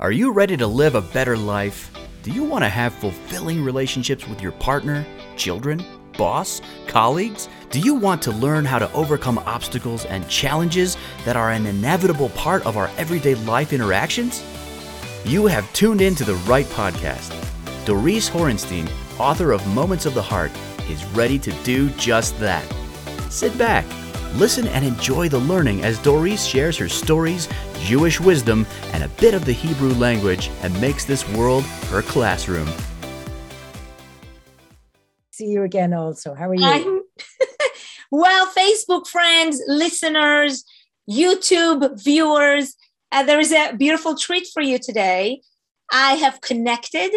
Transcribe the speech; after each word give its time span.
Are 0.00 0.10
you 0.10 0.32
ready 0.32 0.56
to 0.56 0.66
live 0.66 0.96
a 0.96 1.00
better 1.00 1.36
life? 1.36 1.92
Do 2.24 2.32
you 2.32 2.42
want 2.42 2.64
to 2.64 2.68
have 2.68 2.92
fulfilling 2.94 3.62
relationships 3.62 4.26
with 4.26 4.42
your 4.42 4.50
partner, 4.50 5.06
children, 5.36 5.84
boss, 6.18 6.60
colleagues? 6.88 7.48
Do 7.70 7.78
you 7.78 7.94
want 7.94 8.20
to 8.22 8.32
learn 8.32 8.64
how 8.64 8.80
to 8.80 8.92
overcome 8.92 9.38
obstacles 9.38 10.04
and 10.06 10.28
challenges 10.28 10.96
that 11.24 11.36
are 11.36 11.52
an 11.52 11.64
inevitable 11.64 12.30
part 12.30 12.66
of 12.66 12.76
our 12.76 12.90
everyday 12.96 13.36
life 13.36 13.72
interactions? 13.72 14.42
You 15.24 15.46
have 15.46 15.72
tuned 15.72 16.00
in 16.00 16.16
to 16.16 16.24
the 16.24 16.34
right 16.48 16.66
podcast. 16.66 17.30
Doris 17.84 18.28
Horenstein, 18.28 18.90
author 19.20 19.52
of 19.52 19.64
Moments 19.76 20.06
of 20.06 20.14
the 20.14 20.22
Heart, 20.22 20.50
is 20.90 21.04
ready 21.14 21.38
to 21.38 21.52
do 21.62 21.88
just 21.90 22.36
that. 22.40 22.64
Sit 23.30 23.56
back, 23.56 23.84
listen, 24.34 24.66
and 24.68 24.84
enjoy 24.84 25.28
the 25.28 25.38
learning 25.38 25.82
as 25.82 25.98
Doris 25.98 26.44
shares 26.44 26.76
her 26.78 26.88
stories, 26.88 27.48
Jewish 27.80 28.20
wisdom, 28.20 28.66
and 28.92 29.04
a 29.04 29.08
bit 29.08 29.34
of 29.34 29.44
the 29.44 29.52
Hebrew 29.52 29.94
language 29.94 30.50
and 30.62 30.78
makes 30.80 31.04
this 31.04 31.28
world 31.30 31.64
her 31.90 32.02
classroom. 32.02 32.68
See 35.32 35.46
you 35.46 35.62
again, 35.62 35.92
also. 35.92 36.34
How 36.34 36.48
are 36.48 36.54
you? 36.54 36.64
I'm 36.64 37.02
well, 38.10 38.46
Facebook 38.46 39.06
friends, 39.06 39.60
listeners, 39.66 40.64
YouTube 41.10 42.02
viewers, 42.02 42.76
uh, 43.14 43.22
there 43.22 43.38
is 43.38 43.52
a 43.52 43.72
beautiful 43.76 44.16
treat 44.16 44.48
for 44.52 44.60
you 44.60 44.76
today. 44.76 45.40
I 45.92 46.14
have 46.14 46.40
connected 46.40 47.12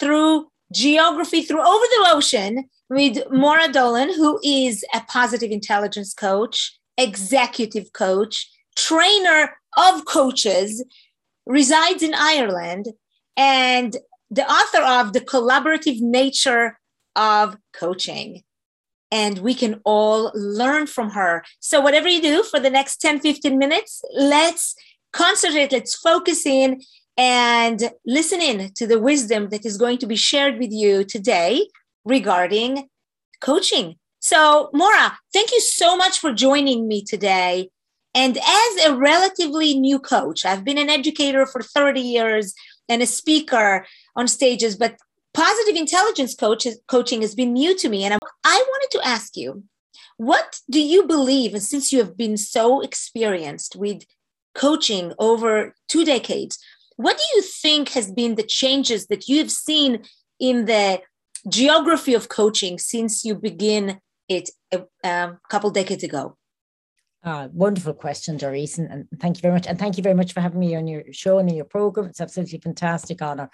through 0.00 0.50
geography, 0.72 1.42
through 1.42 1.60
over 1.60 1.84
the 1.84 2.06
ocean, 2.08 2.68
with 2.90 3.18
Maura 3.30 3.68
Dolan, 3.70 4.14
who 4.14 4.40
is 4.42 4.84
a 4.94 5.00
positive 5.00 5.50
intelligence 5.50 6.14
coach, 6.14 6.78
executive 6.96 7.92
coach, 7.92 8.50
trainer 8.76 9.56
of 9.76 10.04
coaches, 10.04 10.84
resides 11.46 12.02
in 12.02 12.14
Ireland, 12.14 12.86
and 13.36 13.96
the 14.30 14.50
author 14.50 14.82
of 14.82 15.12
The 15.12 15.20
Collaborative 15.20 16.00
Nature 16.00 16.78
of 17.16 17.56
Coaching. 17.72 18.42
And 19.10 19.38
we 19.38 19.54
can 19.54 19.80
all 19.84 20.30
learn 20.34 20.86
from 20.86 21.10
her. 21.10 21.42
So, 21.60 21.80
whatever 21.80 22.08
you 22.08 22.20
do 22.20 22.42
for 22.42 22.60
the 22.60 22.68
next 22.68 22.98
10, 22.98 23.20
15 23.20 23.56
minutes, 23.56 24.02
let's 24.14 24.74
concentrate, 25.14 25.72
let's 25.72 25.96
focus 25.96 26.44
in 26.44 26.82
and 27.18 27.90
listen 28.06 28.40
in 28.40 28.72
to 28.74 28.86
the 28.86 29.00
wisdom 29.00 29.48
that 29.48 29.66
is 29.66 29.76
going 29.76 29.98
to 29.98 30.06
be 30.06 30.14
shared 30.16 30.58
with 30.58 30.70
you 30.70 31.02
today 31.02 31.68
regarding 32.04 32.88
coaching. 33.40 33.96
So, 34.20 34.70
Maura, 34.72 35.18
thank 35.32 35.50
you 35.50 35.60
so 35.60 35.96
much 35.96 36.20
for 36.20 36.32
joining 36.32 36.86
me 36.86 37.02
today. 37.02 37.70
And 38.14 38.38
as 38.38 38.86
a 38.86 38.96
relatively 38.96 39.78
new 39.78 39.98
coach, 39.98 40.46
I've 40.46 40.64
been 40.64 40.78
an 40.78 40.88
educator 40.88 41.44
for 41.44 41.60
30 41.60 42.00
years 42.00 42.54
and 42.88 43.02
a 43.02 43.06
speaker 43.06 43.84
on 44.16 44.28
stages, 44.28 44.76
but 44.76 44.96
positive 45.34 45.76
intelligence 45.76 46.34
coach, 46.34 46.66
coaching 46.86 47.20
has 47.22 47.34
been 47.34 47.52
new 47.52 47.76
to 47.78 47.88
me. 47.88 48.04
And 48.04 48.14
I 48.44 48.64
wanted 48.68 48.90
to 48.92 49.06
ask 49.06 49.36
you, 49.36 49.64
what 50.16 50.60
do 50.70 50.80
you 50.80 51.06
believe, 51.06 51.52
and 51.52 51.62
since 51.62 51.92
you 51.92 51.98
have 51.98 52.16
been 52.16 52.36
so 52.36 52.80
experienced 52.80 53.76
with 53.76 54.02
coaching 54.54 55.12
over 55.18 55.74
two 55.88 56.04
decades, 56.04 56.58
what 56.98 57.16
do 57.16 57.22
you 57.36 57.42
think 57.42 57.90
has 57.90 58.10
been 58.10 58.34
the 58.34 58.42
changes 58.42 59.06
that 59.06 59.28
you 59.28 59.38
have 59.38 59.52
seen 59.52 60.02
in 60.40 60.64
the 60.64 61.00
geography 61.48 62.12
of 62.12 62.28
coaching 62.28 62.76
since 62.76 63.24
you 63.24 63.36
begin 63.36 64.00
it 64.28 64.50
a 64.72 64.82
um, 65.04 65.38
couple 65.48 65.70
decades 65.70 66.02
ago? 66.02 66.36
Uh, 67.22 67.46
wonderful 67.52 67.94
question, 67.94 68.36
Doris, 68.36 68.78
and, 68.78 68.90
and, 68.90 69.06
thank 69.20 69.36
you 69.36 69.42
very 69.42 69.54
much. 69.54 69.66
And 69.68 69.78
thank 69.78 69.96
you 69.96 70.02
very 70.02 70.14
much 70.14 70.32
for 70.32 70.40
having 70.40 70.58
me 70.58 70.74
on 70.74 70.88
your 70.88 71.04
show 71.12 71.38
and 71.38 71.48
in 71.48 71.54
your 71.54 71.64
program. 71.64 72.06
It's 72.06 72.20
absolutely 72.20 72.58
fantastic 72.58 73.22
honor. 73.22 73.48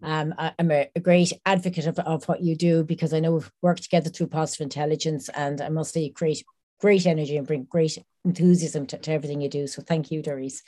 Um, 0.00 0.32
I, 0.38 0.52
am 0.58 0.70
a, 0.70 0.88
a, 0.94 1.00
great 1.00 1.32
advocate 1.46 1.86
of, 1.86 1.98
of 2.00 2.28
what 2.28 2.42
you 2.42 2.54
do 2.54 2.84
because 2.84 3.12
I 3.12 3.20
know 3.20 3.32
we've 3.32 3.50
worked 3.60 3.82
together 3.84 4.10
through 4.10 4.28
positive 4.28 4.64
intelligence, 4.64 5.28
and 5.30 5.60
I 5.60 5.68
must 5.68 5.92
say 5.92 6.02
you 6.02 6.12
create 6.12 6.44
great 6.80 7.06
energy 7.06 7.36
and 7.36 7.46
bring 7.46 7.64
great 7.64 7.98
enthusiasm 8.24 8.86
to, 8.86 8.98
to 8.98 9.12
everything 9.12 9.40
you 9.40 9.48
do. 9.48 9.66
So 9.66 9.82
thank 9.82 10.10
you, 10.10 10.22
Doris. 10.22 10.62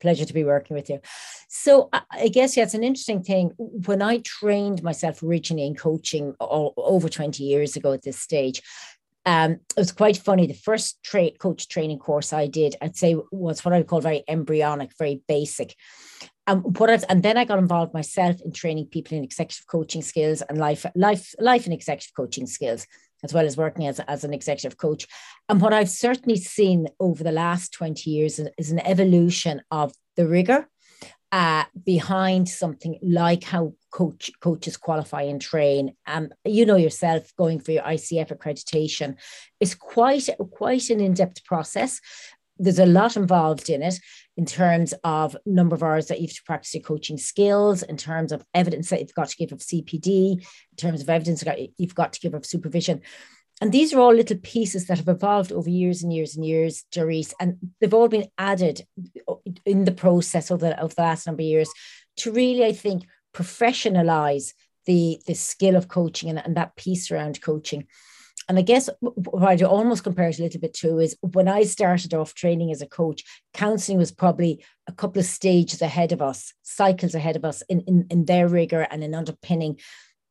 Pleasure 0.00 0.24
to 0.24 0.32
be 0.34 0.44
working 0.44 0.74
with 0.74 0.88
you. 0.88 1.00
So 1.48 1.88
I, 1.92 2.02
I 2.10 2.28
guess 2.28 2.56
yeah, 2.56 2.64
it's 2.64 2.74
an 2.74 2.84
interesting 2.84 3.22
thing. 3.22 3.52
When 3.58 4.02
I 4.02 4.18
trained 4.18 4.82
myself 4.82 5.22
originally 5.22 5.66
in 5.66 5.74
coaching 5.74 6.34
all, 6.40 6.74
over 6.76 7.08
20 7.08 7.42
years 7.42 7.76
ago 7.76 7.92
at 7.92 8.02
this 8.02 8.18
stage, 8.18 8.62
um, 9.26 9.52
it 9.52 9.78
was 9.78 9.92
quite 9.92 10.18
funny. 10.18 10.46
The 10.46 10.54
first 10.54 11.02
tra- 11.02 11.30
coach 11.30 11.68
training 11.68 11.98
course 11.98 12.32
I 12.32 12.46
did, 12.46 12.76
I'd 12.82 12.96
say, 12.96 13.16
was 13.32 13.64
what 13.64 13.72
I 13.72 13.78
would 13.78 13.86
call 13.86 14.00
very 14.00 14.22
embryonic, 14.28 14.90
very 14.98 15.22
basic. 15.26 15.74
Um, 16.46 16.60
what 16.60 16.90
I've, 16.90 17.04
and 17.08 17.22
then 17.22 17.38
I 17.38 17.46
got 17.46 17.58
involved 17.58 17.94
myself 17.94 18.36
in 18.44 18.52
training 18.52 18.88
people 18.88 19.16
in 19.16 19.24
executive 19.24 19.66
coaching 19.66 20.02
skills 20.02 20.42
and 20.42 20.58
life, 20.58 20.84
life, 20.94 21.34
life 21.38 21.64
and 21.64 21.72
executive 21.72 22.12
coaching 22.14 22.46
skills, 22.46 22.86
as 23.24 23.32
well 23.32 23.46
as 23.46 23.56
working 23.56 23.86
as, 23.86 23.98
as 24.00 24.22
an 24.22 24.32
executive 24.32 24.76
coach. 24.76 25.08
And 25.48 25.60
what 25.60 25.72
I've 25.72 25.90
certainly 25.90 26.36
seen 26.36 26.88
over 27.00 27.24
the 27.24 27.32
last 27.32 27.72
20 27.72 28.08
years 28.10 28.38
is 28.58 28.70
an 28.70 28.80
evolution 28.80 29.62
of 29.70 29.92
the 30.16 30.28
rigor 30.28 30.68
uh, 31.34 31.64
behind 31.84 32.48
something 32.48 32.96
like 33.02 33.42
how 33.42 33.72
coach 33.90 34.30
coaches 34.40 34.76
qualify 34.76 35.22
and 35.22 35.40
train. 35.40 35.92
Um, 36.06 36.28
you 36.44 36.64
know 36.64 36.76
yourself, 36.76 37.34
going 37.36 37.58
for 37.58 37.72
your 37.72 37.82
ICF 37.82 38.28
accreditation 38.28 39.16
is 39.58 39.74
quite 39.74 40.28
quite 40.52 40.90
an 40.90 41.00
in 41.00 41.14
depth 41.14 41.44
process. 41.44 42.00
There's 42.58 42.78
a 42.78 42.86
lot 42.86 43.16
involved 43.16 43.68
in 43.68 43.82
it 43.82 43.98
in 44.36 44.46
terms 44.46 44.94
of 45.04 45.36
number 45.46 45.74
of 45.74 45.82
hours 45.82 46.06
that 46.06 46.20
you 46.20 46.26
have 46.26 46.36
to 46.36 46.42
practice 46.44 46.74
your 46.74 46.82
coaching 46.82 47.18
skills, 47.18 47.82
in 47.82 47.96
terms 47.96 48.32
of 48.32 48.44
evidence 48.54 48.90
that 48.90 49.00
you've 49.00 49.14
got 49.14 49.28
to 49.28 49.36
give 49.36 49.52
of 49.52 49.58
CPD, 49.58 50.38
in 50.38 50.76
terms 50.76 51.00
of 51.00 51.10
evidence 51.10 51.42
that 51.42 51.58
you've 51.78 51.94
got 51.94 52.12
to 52.12 52.20
give 52.20 52.34
of 52.34 52.46
supervision. 52.46 53.00
And 53.60 53.70
these 53.70 53.94
are 53.94 54.00
all 54.00 54.12
little 54.12 54.38
pieces 54.38 54.86
that 54.86 54.98
have 54.98 55.08
evolved 55.08 55.52
over 55.52 55.70
years 55.70 56.02
and 56.02 56.12
years 56.12 56.34
and 56.34 56.44
years, 56.44 56.84
Doris, 56.90 57.32
and 57.38 57.56
they've 57.80 57.94
all 57.94 58.08
been 58.08 58.28
added 58.36 58.84
in 59.64 59.84
the 59.84 59.92
process 59.92 60.50
of 60.50 60.60
the, 60.60 60.78
of 60.80 60.94
the 60.96 61.02
last 61.02 61.26
number 61.26 61.42
of 61.42 61.46
years 61.46 61.70
to 62.16 62.32
really, 62.32 62.64
I 62.64 62.72
think, 62.72 63.04
professionalize 63.32 64.52
the, 64.86 65.20
the 65.26 65.34
skill 65.34 65.76
of 65.76 65.88
coaching 65.88 66.30
and, 66.30 66.38
and 66.44 66.56
that 66.56 66.76
piece 66.76 67.10
around 67.10 67.40
coaching. 67.40 67.86
And 68.48 68.58
I 68.58 68.62
guess 68.62 68.88
what 69.00 69.42
I'd 69.42 69.62
almost 69.62 70.04
compare 70.04 70.28
it 70.28 70.38
a 70.38 70.42
little 70.42 70.60
bit 70.60 70.74
to 70.74 70.98
is 70.98 71.16
when 71.20 71.48
I 71.48 71.62
started 71.62 72.14
off 72.14 72.34
training 72.34 72.70
as 72.70 72.82
a 72.82 72.86
coach, 72.86 73.22
counseling 73.52 73.98
was 73.98 74.12
probably 74.12 74.64
a 74.86 74.92
couple 74.92 75.20
of 75.20 75.26
stages 75.26 75.80
ahead 75.82 76.12
of 76.12 76.20
us, 76.20 76.52
cycles 76.62 77.14
ahead 77.14 77.36
of 77.36 77.44
us 77.44 77.62
in, 77.68 77.80
in, 77.82 78.06
in 78.10 78.24
their 78.26 78.48
rigor 78.48 78.86
and 78.90 79.02
in 79.02 79.14
underpinning 79.14 79.78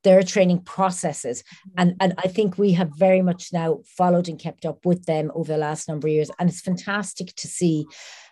their 0.03 0.21
training 0.21 0.61
processes. 0.61 1.41
Mm-hmm. 1.41 1.81
And, 1.81 1.95
and 1.99 2.13
I 2.17 2.27
think 2.27 2.57
we 2.57 2.73
have 2.73 2.91
very 2.97 3.21
much 3.21 3.51
now 3.53 3.79
followed 3.85 4.27
and 4.27 4.39
kept 4.39 4.65
up 4.65 4.85
with 4.85 5.05
them 5.05 5.31
over 5.33 5.51
the 5.51 5.57
last 5.57 5.87
number 5.87 6.07
of 6.07 6.13
years. 6.13 6.31
And 6.39 6.49
it's 6.49 6.61
fantastic 6.61 7.33
to 7.35 7.47
see, 7.47 7.85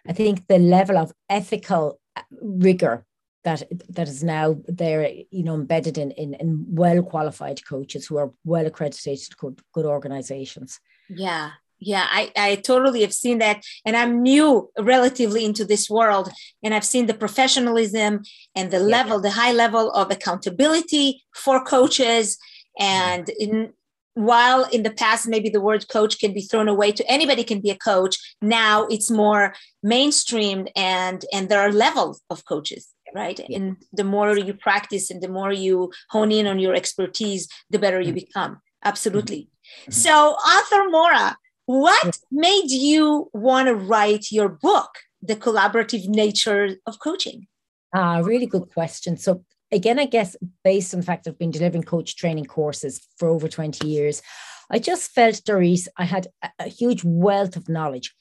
I 0.07 0.13
think, 0.13 0.47
the 0.47 0.59
level 0.59 0.97
of 0.97 1.11
ethical 1.29 1.99
uh, 2.15 2.21
rigor 2.41 3.05
that 3.43 3.63
that 3.89 4.07
is 4.07 4.23
now 4.23 4.57
there, 4.67 5.09
you 5.31 5.43
know, 5.43 5.55
embedded 5.55 5.97
in 5.97 6.11
in, 6.11 6.33
in 6.35 6.65
well 6.69 7.01
qualified 7.01 7.65
coaches 7.65 8.07
who 8.07 8.17
are 8.17 8.31
well 8.43 8.65
accredited 8.65 9.37
good, 9.37 9.59
good 9.73 9.85
organizations. 9.85 10.79
Yeah, 11.09 11.51
yeah 11.79 12.07
I, 12.09 12.31
I 12.37 12.55
totally 12.55 13.01
have 13.01 13.13
seen 13.13 13.39
that. 13.39 13.63
And 13.85 13.97
i'm 13.97 14.21
new 14.21 14.69
relatively 14.79 15.43
into 15.43 15.65
this 15.65 15.89
world 15.89 16.29
and 16.63 16.73
i've 16.73 16.85
seen 16.85 17.07
the 17.07 17.13
professionalism 17.13 18.21
and 18.55 18.71
the 18.71 18.77
yeah. 18.77 18.95
level 18.97 19.19
the 19.19 19.31
high 19.31 19.51
level 19.51 19.91
of 19.91 20.11
accountability 20.11 21.23
for 21.35 21.63
coaches. 21.63 22.37
And 22.79 23.25
mm-hmm. 23.25 23.55
in 23.55 23.73
while 24.13 24.65
in 24.65 24.83
the 24.83 24.91
past 24.91 25.27
maybe 25.27 25.49
the 25.49 25.61
word 25.61 25.87
coach 25.87 26.19
can 26.19 26.33
be 26.33 26.41
thrown 26.41 26.67
away 26.67 26.91
to 26.91 27.09
anybody 27.09 27.43
can 27.43 27.61
be 27.61 27.69
a 27.69 27.77
coach 27.77 28.17
now 28.41 28.85
it's 28.87 29.09
more 29.09 29.53
mainstreamed 29.85 30.69
and 30.75 31.23
and 31.31 31.47
there 31.47 31.61
are 31.61 31.71
levels 31.71 32.21
of 32.29 32.43
coaches 32.45 32.89
right 33.13 33.39
yeah. 33.47 33.57
and 33.57 33.77
the 33.93 34.03
more 34.03 34.37
you 34.37 34.53
practice 34.53 35.09
and 35.11 35.21
the 35.21 35.27
more 35.27 35.51
you 35.51 35.91
hone 36.09 36.31
in 36.31 36.47
on 36.47 36.59
your 36.59 36.75
expertise 36.75 37.47
the 37.69 37.79
better 37.79 37.99
you 37.99 38.07
mm-hmm. 38.07 38.25
become 38.25 38.59
absolutely 38.83 39.49
mm-hmm. 39.81 39.91
so 39.91 40.13
author 40.13 40.89
Maura 40.89 41.35
what 41.71 42.19
made 42.31 42.69
you 42.69 43.29
want 43.33 43.67
to 43.67 43.75
write 43.75 44.25
your 44.29 44.49
book, 44.49 44.89
The 45.21 45.37
Collaborative 45.37 46.05
Nature 46.05 46.75
of 46.85 46.99
Coaching? 46.99 47.47
Ah, 47.93 48.17
really 48.17 48.45
good 48.45 48.73
question. 48.73 49.15
So, 49.15 49.45
again, 49.71 49.97
I 49.97 50.05
guess 50.05 50.35
based 50.65 50.93
on 50.93 50.99
the 50.99 51.05
fact 51.05 51.27
I've 51.27 51.37
been 51.39 51.51
delivering 51.51 51.83
coach 51.83 52.17
training 52.17 52.45
courses 52.45 52.99
for 53.17 53.29
over 53.29 53.47
20 53.47 53.87
years, 53.87 54.21
I 54.69 54.79
just 54.79 55.11
felt, 55.11 55.41
Doris, 55.45 55.87
I 55.97 56.03
had 56.03 56.27
a, 56.43 56.49
a 56.59 56.67
huge 56.67 57.03
wealth 57.05 57.55
of 57.55 57.69
knowledge 57.69 58.13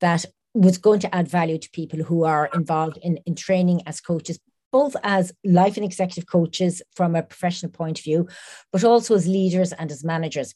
that 0.00 0.24
was 0.54 0.78
going 0.78 1.00
to 1.00 1.14
add 1.14 1.28
value 1.28 1.58
to 1.58 1.70
people 1.70 2.02
who 2.02 2.24
are 2.24 2.50
involved 2.54 2.98
in, 3.02 3.18
in 3.26 3.34
training 3.34 3.82
as 3.86 4.00
coaches, 4.00 4.38
both 4.70 4.96
as 5.02 5.32
life 5.44 5.76
and 5.76 5.84
executive 5.84 6.26
coaches 6.26 6.82
from 6.94 7.14
a 7.14 7.22
professional 7.22 7.70
point 7.70 7.98
of 7.98 8.04
view, 8.04 8.26
but 8.72 8.84
also 8.84 9.14
as 9.14 9.26
leaders 9.26 9.72
and 9.72 9.90
as 9.90 10.04
managers. 10.04 10.54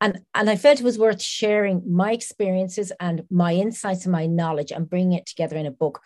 And, 0.00 0.20
and 0.34 0.50
I 0.50 0.56
felt 0.56 0.80
it 0.80 0.84
was 0.84 0.98
worth 0.98 1.22
sharing 1.22 1.82
my 1.90 2.12
experiences 2.12 2.92
and 3.00 3.22
my 3.30 3.54
insights 3.54 4.04
and 4.04 4.12
my 4.12 4.26
knowledge 4.26 4.72
and 4.72 4.90
bringing 4.90 5.12
it 5.18 5.26
together 5.26 5.56
in 5.56 5.66
a 5.66 5.70
book. 5.70 6.00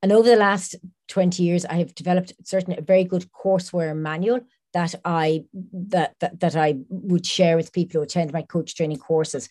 And 0.00 0.12
over 0.12 0.28
the 0.28 0.36
last 0.36 0.76
20 1.08 1.42
years, 1.42 1.64
I 1.64 1.74
have 1.74 1.94
developed 1.94 2.32
certainly 2.44 2.78
a 2.78 2.82
very 2.82 3.04
good 3.04 3.26
courseware 3.32 3.96
manual 3.96 4.40
that 4.72 4.94
I 5.04 5.44
that, 5.88 6.14
that 6.20 6.40
that 6.40 6.56
I 6.56 6.76
would 6.88 7.26
share 7.26 7.56
with 7.56 7.72
people 7.72 8.00
who 8.00 8.04
attend 8.04 8.32
my 8.32 8.42
coach 8.42 8.74
training 8.74 8.98
courses. 8.98 9.48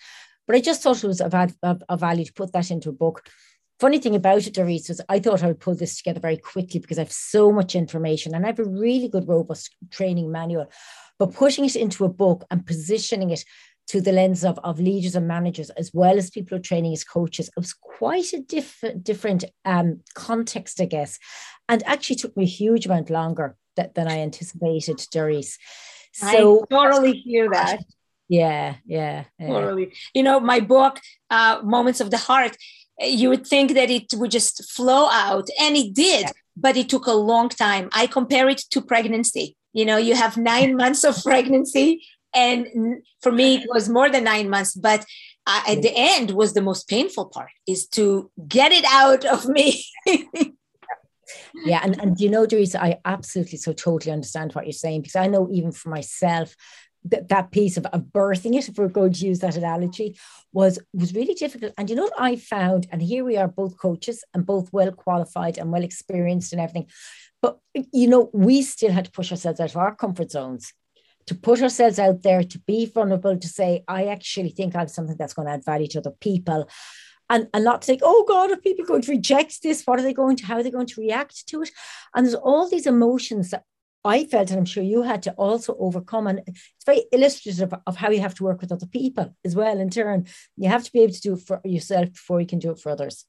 But 0.51 0.57
I 0.57 0.61
just 0.63 0.83
thought 0.83 1.01
it 1.01 1.07
was 1.07 1.21
of, 1.21 1.33
of, 1.33 1.81
of 1.87 1.99
value 2.01 2.25
to 2.25 2.33
put 2.33 2.51
that 2.51 2.71
into 2.71 2.89
a 2.89 2.91
book. 2.91 3.25
Funny 3.79 3.99
thing 3.99 4.15
about 4.15 4.45
it, 4.45 4.53
Doris, 4.53 4.89
was 4.89 4.99
I 5.07 5.19
thought 5.19 5.43
I 5.43 5.47
would 5.47 5.61
pull 5.61 5.75
this 5.75 5.95
together 5.95 6.19
very 6.19 6.35
quickly 6.35 6.81
because 6.81 6.97
I 6.97 7.03
have 7.03 7.11
so 7.13 7.53
much 7.53 7.73
information 7.73 8.35
and 8.35 8.43
I 8.43 8.47
have 8.47 8.59
a 8.59 8.65
really 8.65 9.07
good, 9.07 9.29
robust 9.29 9.73
training 9.91 10.29
manual. 10.29 10.69
But 11.17 11.33
putting 11.33 11.63
it 11.63 11.77
into 11.77 12.03
a 12.03 12.09
book 12.09 12.43
and 12.51 12.65
positioning 12.65 13.29
it 13.29 13.45
to 13.87 14.01
the 14.01 14.11
lens 14.11 14.43
of, 14.43 14.59
of 14.61 14.77
leaders 14.77 15.15
and 15.15 15.25
managers, 15.25 15.69
as 15.69 15.91
well 15.93 16.17
as 16.17 16.29
people 16.29 16.57
who 16.57 16.59
are 16.59 16.63
training 16.63 16.91
as 16.91 17.05
coaches, 17.05 17.47
it 17.47 17.55
was 17.55 17.71
quite 17.71 18.33
a 18.33 18.41
diff- 18.41 18.83
different 19.01 19.45
um, 19.63 20.01
context, 20.15 20.81
I 20.81 20.85
guess. 20.85 21.17
And 21.69 21.81
actually 21.85 22.17
took 22.17 22.35
me 22.35 22.43
a 22.43 22.47
huge 22.47 22.87
amount 22.87 23.09
longer 23.09 23.55
that, 23.77 23.95
than 23.95 24.09
I 24.09 24.19
anticipated, 24.19 25.01
Doris. 25.13 25.57
So 26.11 26.65
I 26.69 26.75
totally 26.75 27.13
hear 27.13 27.49
that. 27.51 27.79
Yeah, 28.31 28.75
yeah, 28.85 29.25
yeah. 29.37 29.47
Totally. 29.47 29.91
You 30.13 30.23
know, 30.23 30.39
my 30.39 30.61
book, 30.61 31.01
uh, 31.29 31.59
Moments 31.65 31.99
of 31.99 32.11
the 32.11 32.17
Heart, 32.17 32.55
you 33.01 33.27
would 33.27 33.45
think 33.45 33.73
that 33.73 33.89
it 33.89 34.05
would 34.13 34.31
just 34.31 34.71
flow 34.71 35.09
out, 35.11 35.49
and 35.59 35.75
it 35.75 35.93
did, 35.93 36.21
yeah. 36.21 36.31
but 36.55 36.77
it 36.77 36.87
took 36.87 37.07
a 37.07 37.11
long 37.11 37.49
time. 37.49 37.89
I 37.91 38.07
compare 38.07 38.47
it 38.47 38.61
to 38.71 38.81
pregnancy. 38.81 39.57
You 39.73 39.83
know, 39.83 39.97
you 39.97 40.15
have 40.15 40.37
nine 40.37 40.77
months 40.83 41.03
of 41.03 41.21
pregnancy, 41.21 42.05
and 42.33 43.03
for 43.21 43.33
me, 43.33 43.55
it 43.55 43.67
was 43.67 43.89
more 43.89 44.09
than 44.09 44.23
nine 44.23 44.49
months, 44.49 44.75
but 44.75 45.05
uh, 45.45 45.63
at 45.67 45.81
the 45.81 45.91
end 45.93 46.31
was 46.31 46.53
the 46.53 46.61
most 46.61 46.87
painful 46.87 47.25
part 47.25 47.51
is 47.67 47.85
to 47.87 48.31
get 48.47 48.71
it 48.71 48.85
out 48.87 49.25
of 49.25 49.49
me 49.49 49.83
yeah 51.65 51.79
and, 51.83 51.99
and 51.99 52.19
you 52.19 52.29
know 52.29 52.45
Teresa 52.45 52.79
I 52.81 52.99
absolutely 53.05 53.57
so 53.57 53.73
totally 53.73 54.13
understand 54.13 54.53
what 54.53 54.65
you're 54.65 54.73
saying 54.73 55.01
because 55.01 55.15
I 55.15 55.25
know 55.25 55.49
even 55.51 55.71
for 55.71 55.89
myself 55.89 56.55
that, 57.03 57.51
piece 57.51 57.77
of, 57.77 57.85
of 57.87 58.01
birthing 58.03 58.55
it 58.55 58.69
if 58.69 58.77
we're 58.77 58.87
going 58.87 59.13
to 59.13 59.25
use 59.25 59.39
that 59.39 59.57
analogy 59.57 60.17
was 60.53 60.79
was 60.93 61.13
really 61.15 61.33
difficult 61.33 61.73
and 61.77 61.89
you 61.89 61.95
know 61.95 62.03
what 62.03 62.13
I 62.19 62.35
found 62.35 62.87
and 62.91 63.01
here 63.01 63.23
we 63.23 63.37
are 63.37 63.47
both 63.47 63.77
coaches 63.77 64.23
and 64.33 64.45
both 64.45 64.71
well 64.71 64.91
qualified 64.91 65.57
and 65.57 65.71
well 65.71 65.83
experienced 65.83 66.53
and 66.53 66.61
everything 66.61 66.87
but 67.41 67.59
you 67.73 68.07
know 68.07 68.29
we 68.33 68.61
still 68.61 68.91
had 68.91 69.05
to 69.05 69.11
push 69.11 69.31
ourselves 69.31 69.59
out 69.59 69.71
of 69.71 69.77
our 69.77 69.95
comfort 69.95 70.31
zones 70.31 70.73
to 71.25 71.35
put 71.35 71.61
ourselves 71.61 71.99
out 71.99 72.21
there 72.23 72.43
to 72.43 72.59
be 72.59 72.85
vulnerable 72.85 73.37
to 73.37 73.47
say 73.47 73.83
I 73.87 74.05
actually 74.05 74.49
think 74.49 74.75
I 74.75 74.79
have 74.79 74.91
something 74.91 75.17
that's 75.17 75.33
going 75.33 75.47
to 75.47 75.53
add 75.53 75.65
value 75.65 75.87
to 75.87 75.99
other 75.99 76.13
people 76.19 76.67
and, 77.31 77.47
and 77.53 77.63
not 77.63 77.81
to 77.81 77.85
think, 77.85 78.01
oh 78.03 78.25
God, 78.27 78.51
are 78.51 78.57
people 78.57 78.83
going 78.83 79.01
to 79.03 79.11
reject 79.11 79.63
this? 79.63 79.83
What 79.85 79.99
are 79.99 80.01
they 80.01 80.13
going 80.13 80.35
to, 80.37 80.45
how 80.45 80.57
are 80.57 80.63
they 80.63 80.69
going 80.69 80.87
to 80.87 80.99
react 80.99 81.47
to 81.47 81.61
it? 81.61 81.71
And 82.13 82.25
there's 82.25 82.35
all 82.35 82.69
these 82.69 82.85
emotions 82.85 83.51
that 83.51 83.63
I 84.03 84.25
felt, 84.25 84.49
and 84.49 84.59
I'm 84.59 84.65
sure 84.65 84.83
you 84.83 85.03
had 85.03 85.23
to 85.23 85.31
also 85.33 85.75
overcome. 85.79 86.27
And 86.27 86.41
it's 86.47 86.85
very 86.85 87.03
illustrative 87.11 87.73
of 87.85 87.95
how 87.95 88.09
you 88.09 88.21
have 88.21 88.35
to 88.35 88.43
work 88.43 88.61
with 88.61 88.71
other 88.71 88.87
people 88.87 89.35
as 89.45 89.55
well. 89.55 89.79
In 89.79 89.89
turn, 89.89 90.25
you 90.57 90.69
have 90.69 90.83
to 90.83 90.91
be 90.91 91.01
able 91.01 91.13
to 91.13 91.21
do 91.21 91.33
it 91.33 91.41
for 91.41 91.61
yourself 91.63 92.13
before 92.13 92.41
you 92.41 92.47
can 92.47 92.59
do 92.59 92.71
it 92.71 92.79
for 92.79 92.91
others. 92.91 93.25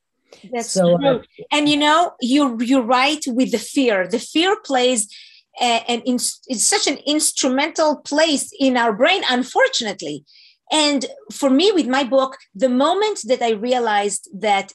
That's 0.50 0.70
so, 0.70 0.96
true. 0.96 1.16
Uh, 1.16 1.22
and 1.50 1.68
you 1.68 1.76
know, 1.76 2.12
you're 2.20 2.62
you're 2.62 2.82
right 2.82 3.22
with 3.26 3.52
the 3.52 3.58
fear. 3.58 4.08
The 4.08 4.18
fear 4.18 4.56
plays 4.64 5.08
uh, 5.60 5.80
and 5.88 6.02
it's 6.06 6.66
such 6.66 6.86
an 6.86 6.98
instrumental 7.06 7.96
place 7.96 8.50
in 8.58 8.76
our 8.76 8.92
brain, 8.92 9.22
unfortunately. 9.28 10.24
And 10.70 11.04
for 11.30 11.50
me, 11.50 11.70
with 11.72 11.86
my 11.86 12.04
book, 12.04 12.38
the 12.54 12.70
moment 12.70 13.20
that 13.24 13.42
I 13.42 13.50
realized 13.50 14.30
that 14.34 14.72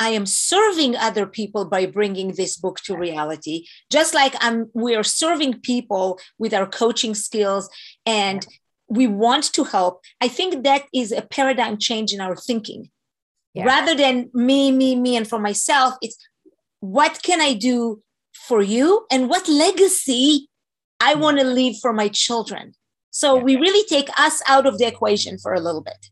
I 0.00 0.08
am 0.10 0.24
serving 0.24 0.96
other 0.96 1.26
people 1.26 1.66
by 1.66 1.84
bringing 1.84 2.32
this 2.32 2.56
book 2.56 2.80
to 2.84 2.96
reality, 2.96 3.66
just 3.92 4.14
like 4.14 4.34
I'm, 4.40 4.70
we 4.72 4.96
are 4.96 5.04
serving 5.04 5.60
people 5.60 6.18
with 6.38 6.54
our 6.54 6.66
coaching 6.66 7.14
skills 7.14 7.68
and 8.06 8.44
we 8.88 9.06
want 9.06 9.52
to 9.52 9.64
help. 9.64 10.00
I 10.20 10.28
think 10.28 10.64
that 10.64 10.84
is 10.94 11.12
a 11.12 11.20
paradigm 11.20 11.76
change 11.76 12.14
in 12.14 12.20
our 12.20 12.34
thinking. 12.34 12.90
Yeah. 13.52 13.64
Rather 13.64 13.94
than 13.94 14.30
me, 14.32 14.72
me, 14.72 14.96
me, 14.96 15.16
and 15.16 15.28
for 15.28 15.38
myself, 15.38 15.94
it's 16.00 16.16
what 16.80 17.20
can 17.22 17.42
I 17.42 17.52
do 17.52 18.02
for 18.32 18.62
you 18.62 19.06
and 19.12 19.28
what 19.28 19.48
legacy 19.48 20.48
I 20.98 21.12
hmm. 21.14 21.20
want 21.20 21.38
to 21.40 21.44
leave 21.44 21.76
for 21.76 21.92
my 21.92 22.08
children. 22.08 22.72
So 23.10 23.36
yeah. 23.36 23.42
we 23.42 23.56
really 23.56 23.86
take 23.86 24.08
us 24.18 24.42
out 24.46 24.66
of 24.66 24.78
the 24.78 24.86
equation 24.86 25.36
for 25.38 25.52
a 25.52 25.60
little 25.60 25.82
bit. 25.82 26.06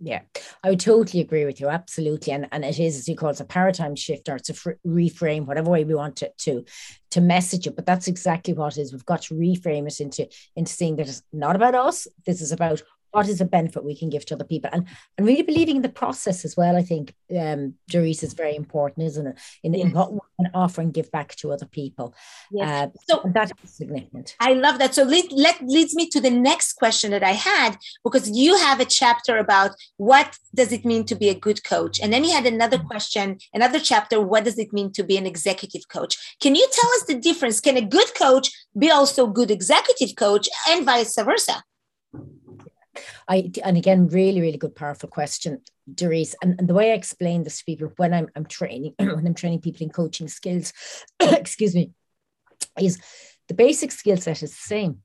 Yeah, 0.00 0.22
I 0.62 0.70
would 0.70 0.80
totally 0.80 1.22
agree 1.22 1.44
with 1.44 1.60
you. 1.60 1.68
Absolutely. 1.68 2.32
And, 2.32 2.48
and 2.52 2.64
it 2.64 2.78
is, 2.78 2.98
as 2.98 3.08
you 3.08 3.16
call 3.16 3.30
it, 3.30 3.40
a 3.40 3.44
paradigm 3.44 3.94
shift 3.94 4.28
or 4.28 4.36
it's 4.36 4.50
a 4.50 4.54
fr- 4.54 4.72
reframe, 4.86 5.46
whatever 5.46 5.70
way 5.70 5.84
we 5.84 5.94
want 5.94 6.20
it 6.22 6.36
to, 6.38 6.64
to 7.12 7.20
message 7.20 7.66
it. 7.66 7.76
But 7.76 7.86
that's 7.86 8.08
exactly 8.08 8.52
what 8.54 8.76
it 8.76 8.80
is. 8.82 8.92
We've 8.92 9.06
got 9.06 9.22
to 9.22 9.34
reframe 9.34 9.86
it 9.86 10.00
into, 10.00 10.28
into 10.56 10.72
seeing 10.72 10.96
that 10.96 11.08
it's 11.08 11.22
not 11.32 11.56
about 11.56 11.74
us. 11.74 12.06
This 12.26 12.42
is 12.42 12.52
about 12.52 12.82
what 13.14 13.28
is 13.28 13.40
a 13.40 13.44
benefit 13.44 13.84
we 13.84 13.96
can 13.96 14.10
give 14.10 14.26
to 14.26 14.34
other 14.34 14.44
people? 14.44 14.70
And 14.72 14.86
and 15.16 15.26
really 15.26 15.42
believing 15.42 15.76
in 15.76 15.82
the 15.82 15.88
process 15.88 16.44
as 16.44 16.56
well 16.56 16.76
i 16.76 16.82
think 16.82 17.14
um 17.38 17.74
Doris 17.88 18.22
is 18.22 18.34
very 18.34 18.56
important 18.56 19.06
isn't 19.06 19.26
it? 19.26 19.38
In, 19.62 19.74
yes. 19.74 19.84
in 19.84 19.92
what 19.92 20.12
we 20.12 20.20
can 20.38 20.50
offer 20.54 20.80
and 20.80 20.92
give 20.92 21.10
back 21.10 21.34
to 21.36 21.52
other 21.52 21.66
people. 21.66 22.14
Yes. 22.50 22.68
Uh, 22.68 22.98
so 23.08 23.30
that 23.36 23.52
is 23.62 23.70
significant. 23.70 24.36
I 24.40 24.52
love 24.54 24.78
that. 24.78 24.94
So 24.94 25.02
lead, 25.04 25.30
let 25.32 25.56
leads 25.62 25.94
me 25.94 26.08
to 26.10 26.20
the 26.20 26.30
next 26.30 26.74
question 26.74 27.10
that 27.12 27.22
i 27.22 27.32
had 27.32 27.76
because 28.02 28.30
you 28.30 28.56
have 28.56 28.80
a 28.80 28.84
chapter 28.84 29.38
about 29.38 29.72
what 29.96 30.38
does 30.54 30.72
it 30.72 30.84
mean 30.84 31.04
to 31.06 31.14
be 31.14 31.28
a 31.28 31.34
good 31.46 31.64
coach? 31.64 32.00
And 32.00 32.12
then 32.12 32.24
you 32.24 32.32
had 32.32 32.46
another 32.46 32.78
question 32.78 33.38
another 33.52 33.80
chapter 33.80 34.20
what 34.20 34.44
does 34.44 34.58
it 34.58 34.72
mean 34.72 34.92
to 34.92 35.02
be 35.04 35.16
an 35.16 35.26
executive 35.26 35.88
coach? 35.88 36.14
Can 36.40 36.54
you 36.54 36.66
tell 36.78 36.90
us 36.96 37.04
the 37.04 37.18
difference? 37.28 37.60
Can 37.60 37.76
a 37.76 37.86
good 37.96 38.10
coach 38.14 38.46
be 38.76 38.90
also 38.90 39.26
good 39.26 39.50
executive 39.50 40.16
coach 40.16 40.48
and 40.68 40.84
vice 40.84 41.14
versa 41.16 41.62
I 43.28 43.50
and 43.64 43.76
again, 43.76 44.08
really, 44.08 44.40
really 44.40 44.58
good, 44.58 44.74
powerful 44.74 45.08
question, 45.08 45.60
Doris. 45.92 46.34
And, 46.42 46.58
and 46.58 46.68
the 46.68 46.74
way 46.74 46.92
I 46.92 46.94
explain 46.94 47.44
this 47.44 47.58
to 47.58 47.64
people 47.64 47.92
when 47.96 48.14
I'm, 48.14 48.28
I'm 48.36 48.46
training, 48.46 48.94
when 48.98 49.26
I'm 49.26 49.34
training 49.34 49.60
people 49.60 49.82
in 49.84 49.90
coaching 49.90 50.28
skills, 50.28 50.72
excuse 51.20 51.74
me, 51.74 51.92
is 52.80 52.98
the 53.48 53.54
basic 53.54 53.92
skill 53.92 54.16
set 54.16 54.42
is 54.42 54.50
the 54.50 54.56
same. 54.56 55.02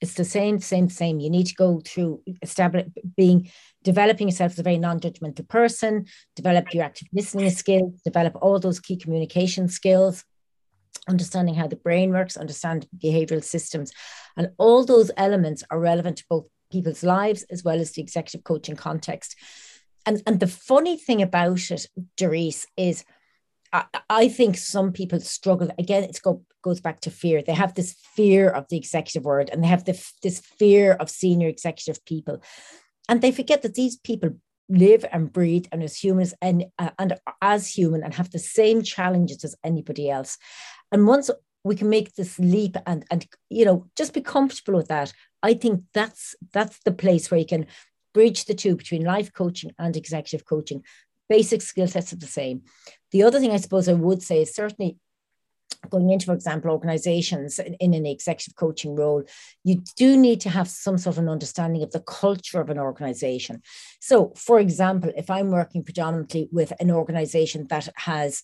It's 0.00 0.14
the 0.14 0.24
same, 0.24 0.60
same, 0.60 0.88
same. 0.88 1.18
You 1.18 1.30
need 1.30 1.46
to 1.46 1.54
go 1.54 1.80
through 1.84 2.22
establish 2.40 2.86
being 3.16 3.50
developing 3.82 4.28
yourself 4.28 4.52
as 4.52 4.58
a 4.58 4.62
very 4.62 4.78
non-judgmental 4.78 5.48
person, 5.48 6.06
develop 6.36 6.72
your 6.72 6.84
active 6.84 7.08
listening 7.12 7.50
skills, 7.50 8.00
develop 8.04 8.36
all 8.40 8.60
those 8.60 8.78
key 8.80 8.96
communication 8.96 9.68
skills, 9.68 10.24
understanding 11.08 11.54
how 11.54 11.66
the 11.66 11.76
brain 11.76 12.12
works, 12.12 12.36
understand 12.36 12.86
behavioral 12.96 13.42
systems. 13.42 13.90
And 14.36 14.50
all 14.58 14.84
those 14.84 15.10
elements 15.16 15.64
are 15.70 15.80
relevant 15.80 16.18
to 16.18 16.24
both 16.28 16.46
people's 16.70 17.02
lives 17.02 17.44
as 17.50 17.64
well 17.64 17.80
as 17.80 17.92
the 17.92 18.02
executive 18.02 18.44
coaching 18.44 18.76
context. 18.76 19.36
And, 20.06 20.22
and 20.26 20.40
the 20.40 20.46
funny 20.46 20.96
thing 20.96 21.22
about 21.22 21.70
it, 21.70 21.86
Doris, 22.16 22.66
is 22.76 23.04
I, 23.72 23.84
I 24.08 24.28
think 24.28 24.56
some 24.56 24.92
people 24.92 25.20
struggle. 25.20 25.70
Again, 25.78 26.04
it 26.04 26.18
go, 26.22 26.42
goes 26.62 26.80
back 26.80 27.00
to 27.02 27.10
fear. 27.10 27.42
They 27.42 27.54
have 27.54 27.74
this 27.74 27.94
fear 28.14 28.48
of 28.48 28.66
the 28.68 28.76
executive 28.76 29.24
world 29.24 29.50
and 29.52 29.62
they 29.62 29.68
have 29.68 29.84
the, 29.84 30.02
this 30.22 30.40
fear 30.40 30.92
of 30.92 31.10
senior 31.10 31.48
executive 31.48 32.04
people. 32.04 32.42
And 33.08 33.20
they 33.20 33.32
forget 33.32 33.62
that 33.62 33.74
these 33.74 33.96
people 33.96 34.30
live 34.70 35.04
and 35.12 35.32
breathe 35.32 35.66
and 35.72 35.82
as 35.82 35.96
humans 35.96 36.34
and, 36.42 36.66
uh, 36.78 36.90
and 36.98 37.14
as 37.40 37.68
human 37.68 38.02
and 38.02 38.14
have 38.14 38.30
the 38.30 38.38
same 38.38 38.82
challenges 38.82 39.44
as 39.44 39.56
anybody 39.64 40.10
else. 40.10 40.36
And 40.92 41.06
once 41.06 41.30
we 41.64 41.74
can 41.74 41.88
make 41.88 42.14
this 42.14 42.38
leap 42.38 42.76
and 42.86 43.04
and 43.10 43.26
you 43.50 43.64
know 43.64 43.86
just 43.96 44.14
be 44.14 44.20
comfortable 44.20 44.78
with 44.78 44.88
that 44.88 45.12
i 45.42 45.54
think 45.54 45.82
that's 45.94 46.34
that's 46.52 46.78
the 46.84 46.92
place 46.92 47.30
where 47.30 47.40
you 47.40 47.46
can 47.46 47.66
bridge 48.14 48.44
the 48.44 48.54
two 48.54 48.76
between 48.76 49.04
life 49.04 49.32
coaching 49.32 49.72
and 49.78 49.96
executive 49.96 50.46
coaching 50.46 50.82
basic 51.28 51.62
skill 51.62 51.86
sets 51.86 52.12
are 52.12 52.16
the 52.16 52.26
same 52.26 52.62
the 53.12 53.22
other 53.22 53.38
thing 53.38 53.50
i 53.50 53.56
suppose 53.56 53.88
i 53.88 53.92
would 53.92 54.22
say 54.22 54.42
is 54.42 54.54
certainly 54.54 54.98
going 55.90 56.10
into, 56.10 56.26
for 56.26 56.34
example, 56.34 56.70
organizations 56.70 57.58
in, 57.58 57.74
in, 57.74 57.94
an 57.94 58.06
executive 58.06 58.56
coaching 58.56 58.96
role, 58.96 59.22
you 59.64 59.82
do 59.96 60.16
need 60.16 60.40
to 60.40 60.50
have 60.50 60.68
some 60.68 60.98
sort 60.98 61.16
of 61.16 61.22
an 61.22 61.28
understanding 61.28 61.82
of 61.82 61.92
the 61.92 62.00
culture 62.00 62.60
of 62.60 62.70
an 62.70 62.78
organization. 62.78 63.62
So, 64.00 64.32
for 64.36 64.58
example, 64.58 65.12
if 65.16 65.30
I'm 65.30 65.50
working 65.50 65.84
predominantly 65.84 66.48
with 66.52 66.72
an 66.80 66.90
organization 66.90 67.66
that 67.68 67.88
has 67.96 68.42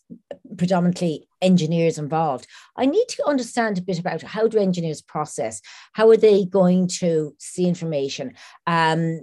predominantly 0.57 1.27
engineers 1.51 1.99
involved, 1.99 2.47
I 2.77 2.87
need 2.87 3.09
to 3.11 3.27
understand 3.33 3.79
a 3.79 3.83
bit 3.83 3.99
about 3.99 4.23
how 4.23 4.49
do 4.49 4.59
engineers 4.59 5.03
process, 5.03 5.61
how 5.93 6.07
are 6.11 6.17
they 6.17 6.45
going 6.45 6.89
to 7.01 7.35
see 7.39 7.67
information, 7.67 8.27
um, 8.67 9.21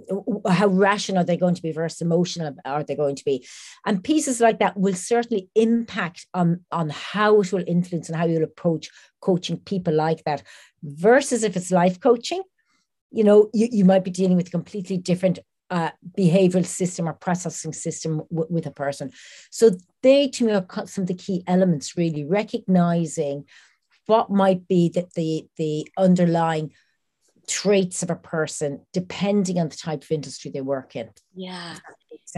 how 0.48 0.68
rational 0.68 1.22
are 1.22 1.28
they 1.28 1.36
going 1.36 1.56
to 1.56 1.62
be 1.62 1.72
versus 1.72 2.00
emotional 2.00 2.54
are 2.64 2.84
they 2.84 2.96
going 2.96 3.16
to 3.16 3.24
be, 3.24 3.36
and 3.86 4.04
pieces 4.04 4.40
like 4.40 4.58
that 4.60 4.76
will 4.76 4.94
certainly 4.94 5.48
impact 5.54 6.26
on 6.32 6.48
on 6.70 6.88
how 6.90 7.40
it 7.40 7.52
will 7.52 7.64
influence 7.66 8.08
and 8.08 8.16
how 8.18 8.26
you'll 8.26 8.50
approach 8.52 8.90
coaching 9.20 9.58
people 9.72 9.94
like 9.94 10.22
that, 10.24 10.42
versus 10.82 11.42
if 11.42 11.56
it's 11.56 11.70
life 11.70 11.98
coaching. 12.00 12.42
You 13.14 13.24
know, 13.24 13.50
you, 13.52 13.68
you 13.70 13.84
might 13.84 14.04
be 14.04 14.10
dealing 14.10 14.38
with 14.38 14.50
completely 14.50 14.96
different 14.96 15.38
uh, 15.72 15.90
behavioral 16.16 16.66
system 16.66 17.08
or 17.08 17.14
processing 17.14 17.72
system 17.72 18.18
w- 18.30 18.46
with 18.50 18.66
a 18.66 18.70
person. 18.70 19.10
So 19.50 19.70
they, 20.02 20.28
to 20.28 20.44
me, 20.44 20.52
are 20.52 20.66
some 20.86 21.02
of 21.02 21.08
the 21.08 21.14
key 21.14 21.42
elements. 21.46 21.96
Really 21.96 22.24
recognizing 22.24 23.46
what 24.06 24.30
might 24.30 24.68
be 24.68 24.90
that 24.90 25.14
the 25.14 25.46
the 25.56 25.88
underlying 25.96 26.72
traits 27.48 28.02
of 28.02 28.10
a 28.10 28.16
person 28.16 28.80
depending 28.92 29.58
on 29.58 29.68
the 29.68 29.76
type 29.76 30.02
of 30.02 30.10
industry 30.12 30.50
they 30.50 30.60
work 30.60 30.94
in 30.94 31.10
yeah 31.34 31.76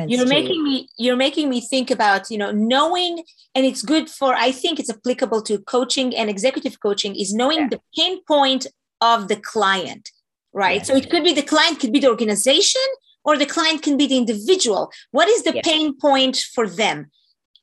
you're 0.07 0.27
making 0.27 0.55
you. 0.55 0.65
me 0.65 0.89
you're 0.99 1.17
making 1.17 1.51
me 1.51 1.61
think 1.61 1.91
about 1.91 2.31
you 2.31 2.39
know 2.39 2.51
knowing 2.51 3.23
and 3.55 3.67
it's 3.67 3.83
good 3.83 4.09
for 4.09 4.35
i 4.35 4.51
think 4.51 4.81
it's 4.81 4.91
applicable 4.91 5.43
to 5.43 5.59
coaching 5.59 6.17
and 6.17 6.31
executive 6.31 6.81
coaching 6.81 7.15
is 7.15 7.35
knowing 7.35 7.59
yeah. 7.59 7.69
the 7.69 7.81
pain 7.97 8.19
point 8.25 8.67
of 9.03 9.29
the 9.29 9.37
client 9.37 10.11
right 10.55 10.79
yeah. 10.79 10.83
so 10.85 10.97
it 10.97 11.11
could 11.11 11.23
be 11.23 11.35
the 11.35 11.43
client 11.43 11.79
could 11.79 11.93
be 11.93 12.01
the 12.01 12.09
organization 12.09 12.81
or 13.25 13.37
the 13.37 13.47
client 13.47 13.83
can 13.83 13.97
be 13.97 14.07
the 14.07 14.17
individual 14.17 14.91
what 15.11 15.29
is 15.29 15.43
the 15.43 15.55
yeah. 15.55 15.63
pain 15.65 15.97
point 15.99 16.37
for 16.55 16.69
them 16.69 17.11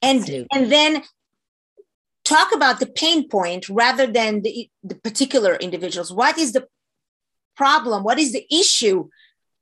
and 0.02 0.20
Absolutely. 0.20 0.48
and 0.54 0.72
then 0.72 1.04
talk 2.24 2.54
about 2.54 2.80
the 2.80 2.88
pain 2.88 3.28
point 3.28 3.68
rather 3.70 4.08
than 4.08 4.42
the, 4.42 4.70
the 4.84 4.96
particular 4.96 5.56
individuals 5.56 6.12
what 6.14 6.38
is 6.38 6.54
the 6.54 6.68
problem 7.56 8.04
what 8.04 8.20
is 8.20 8.32
the 8.32 8.46
issue 8.52 9.08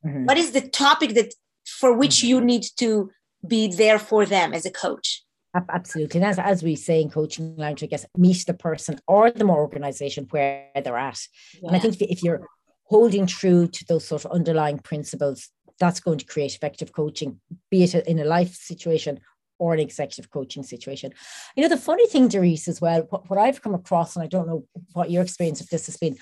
mm-hmm. 0.05 0.25
what 0.25 0.37
is 0.37 0.51
the 0.51 0.61
topic 0.61 1.13
that 1.13 1.33
for 1.65 1.93
which 1.93 2.17
mm-hmm. 2.17 2.27
you 2.27 2.41
need 2.41 2.65
to 2.77 3.09
be 3.47 3.67
there 3.67 3.99
for 3.99 4.25
them 4.25 4.53
as 4.53 4.65
a 4.65 4.71
coach 4.71 5.23
absolutely 5.69 6.19
and 6.19 6.29
as, 6.29 6.37
as 6.37 6.61
we 6.61 6.75
say 6.75 7.01
in 7.01 7.09
coaching 7.09 7.55
language 7.55 7.83
i 7.83 7.87
guess 7.87 8.05
meet 8.17 8.45
the 8.45 8.53
person 8.53 8.99
or 9.07 9.31
the 9.31 9.45
organization 9.45 10.27
where 10.29 10.67
they're 10.83 10.97
at 10.97 11.19
yeah. 11.61 11.67
and 11.67 11.75
i 11.75 11.79
think 11.79 11.99
if 12.01 12.21
you're 12.21 12.45
holding 12.89 13.25
true 13.27 13.67
to 13.67 13.85
those 13.85 14.05
sort 14.05 14.25
of 14.25 14.31
underlying 14.31 14.79
principles 14.79 15.49
that's 15.79 15.99
going 15.99 16.17
to 16.19 16.25
create 16.25 16.55
effective 16.55 16.91
coaching 16.91 17.39
be 17.69 17.83
it 17.83 18.07
in 18.07 18.19
a 18.19 18.25
life 18.25 18.53
situation 18.55 19.19
or 19.59 19.73
an 19.73 19.79
executive 19.79 20.31
coaching 20.31 20.63
situation. 20.63 21.13
You 21.55 21.63
know, 21.63 21.69
the 21.69 21.77
funny 21.77 22.07
thing, 22.07 22.29
Doris, 22.29 22.67
as 22.67 22.81
well, 22.81 23.05
what, 23.09 23.29
what 23.29 23.37
I've 23.37 23.61
come 23.61 23.75
across, 23.75 24.15
and 24.15 24.23
I 24.23 24.27
don't 24.27 24.47
know 24.47 24.65
what 24.93 25.11
your 25.11 25.21
experience 25.21 25.61
of 25.61 25.69
this 25.69 25.85
has 25.87 25.97
been, 25.97 26.17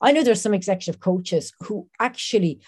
I 0.00 0.12
know 0.12 0.22
there's 0.22 0.42
some 0.42 0.54
executive 0.54 1.00
coaches 1.00 1.52
who 1.62 1.88
actually 1.98 2.60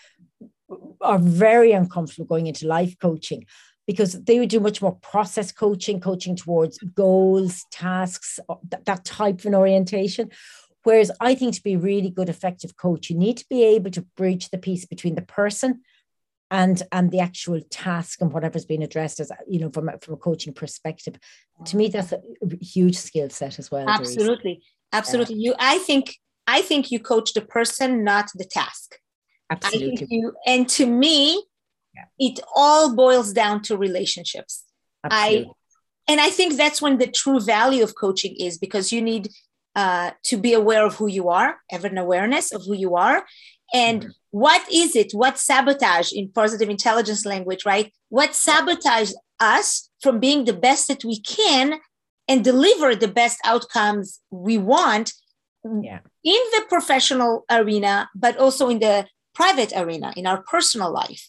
are 1.01 1.19
very 1.19 1.73
uncomfortable 1.73 2.27
going 2.27 2.47
into 2.47 2.67
life 2.67 2.99
coaching 2.99 3.45
because 3.87 4.15
they 4.25 4.39
would 4.39 4.49
do 4.49 4.61
much 4.61 4.81
more 4.81 4.95
process 4.97 5.53
coaching, 5.53 6.01
coaching 6.01 6.37
towards 6.37 6.79
goals, 6.79 7.67
tasks, 7.71 8.41
uh, 8.49 8.55
that, 8.71 8.87
that 8.87 9.05
type 9.05 9.41
of 9.41 9.47
an 9.47 9.55
orientation. 9.55 10.31
Whereas 10.85 11.11
I 11.21 11.35
think 11.35 11.55
to 11.55 11.63
be 11.63 11.75
a 11.75 11.79
really 11.79 12.09
good, 12.09 12.31
effective 12.31 12.77
coach, 12.77 13.11
you 13.11 13.19
need 13.19 13.37
to 13.39 13.47
be 13.51 13.63
able 13.63 13.91
to 13.91 14.07
bridge 14.17 14.49
the 14.49 14.59
piece 14.59 14.87
between 14.87 15.17
the 15.17 15.23
person 15.23 15.83
and 16.55 16.83
and 16.93 17.11
the 17.11 17.19
actual 17.19 17.61
task 17.69 18.21
and 18.21 18.33
whatever's 18.33 18.65
being 18.65 18.85
addressed 18.85 19.19
as 19.19 19.31
you 19.49 19.59
know 19.59 19.71
from 19.71 19.89
a, 19.89 19.99
from 19.99 20.15
a 20.15 20.17
coaching 20.17 20.55
perspective. 20.55 21.17
To 21.67 21.77
me, 21.77 21.89
that's 21.89 22.13
a 22.13 22.21
huge 22.61 22.97
skill 22.97 23.29
set 23.29 23.59
as 23.59 23.71
well. 23.73 23.89
Absolutely, 23.89 24.63
absolutely. 24.93 25.35
Yeah. 25.35 25.51
You, 25.51 25.55
I 25.59 25.79
think 25.79 26.17
I 26.47 26.63
think 26.63 26.93
you 26.93 27.01
coach 27.01 27.35
the 27.35 27.41
person, 27.41 28.05
not 28.05 28.31
the 28.35 28.45
task. 28.45 28.99
Absolutely. 29.51 30.07
You, 30.09 30.33
and 30.47 30.69
to 30.71 30.87
me, 30.87 31.45
yeah. 31.95 32.05
it 32.19 32.39
all 32.55 32.95
boils 32.95 33.33
down 33.33 33.63
to 33.63 33.77
relationships. 33.77 34.63
Absolutely. 35.05 35.47
I 35.47 36.13
and 36.13 36.21
I 36.21 36.31
think 36.31 36.57
that's 36.57 36.81
when 36.81 36.99
the 36.99 37.09
true 37.09 37.41
value 37.41 37.83
of 37.83 37.97
coaching 37.97 38.37
is 38.39 38.59
because 38.59 38.93
you 38.93 39.03
need 39.03 39.29
uh, 39.75 40.13
to 40.25 40.37
be 40.37 40.53
aware 40.53 40.87
of 40.87 40.95
who 40.95 41.09
you 41.09 41.31
are, 41.31 41.57
have 41.71 41.85
an 41.85 41.99
awareness 41.99 42.53
of 42.53 42.65
who 42.65 42.75
you 42.75 42.95
are, 42.95 43.25
and 43.75 44.15
what 44.31 44.63
is 44.73 44.97
it? 44.97 45.13
What 45.13 45.39
sabotage 45.39 46.13
in 46.13 46.31
positive 46.31 46.71
intelligence 46.71 47.27
language, 47.27 47.67
right? 47.67 47.93
What 48.09 48.35
sabotage 48.35 49.13
us 49.41 49.91
from 50.01 50.21
being 50.21 50.45
the 50.45 50.53
best 50.53 50.89
that 50.89 51.05
we 51.05 51.21
can 51.21 51.81
and 52.29 52.43
deliver 52.43 52.95
the 52.95 53.09
best 53.09 53.39
outcomes 53.45 54.21
we 54.31 54.57
want 54.57 55.13
yeah. 55.65 55.99
in 56.23 56.43
the 56.53 56.65
professional 56.69 57.45
arena, 57.51 58.09
but 58.15 58.39
also 58.39 58.69
in 58.69 58.79
the 58.79 59.07
private 59.35 59.73
arena, 59.75 60.13
in 60.17 60.27
our 60.27 60.43
personal 60.43 60.93
life. 60.93 61.29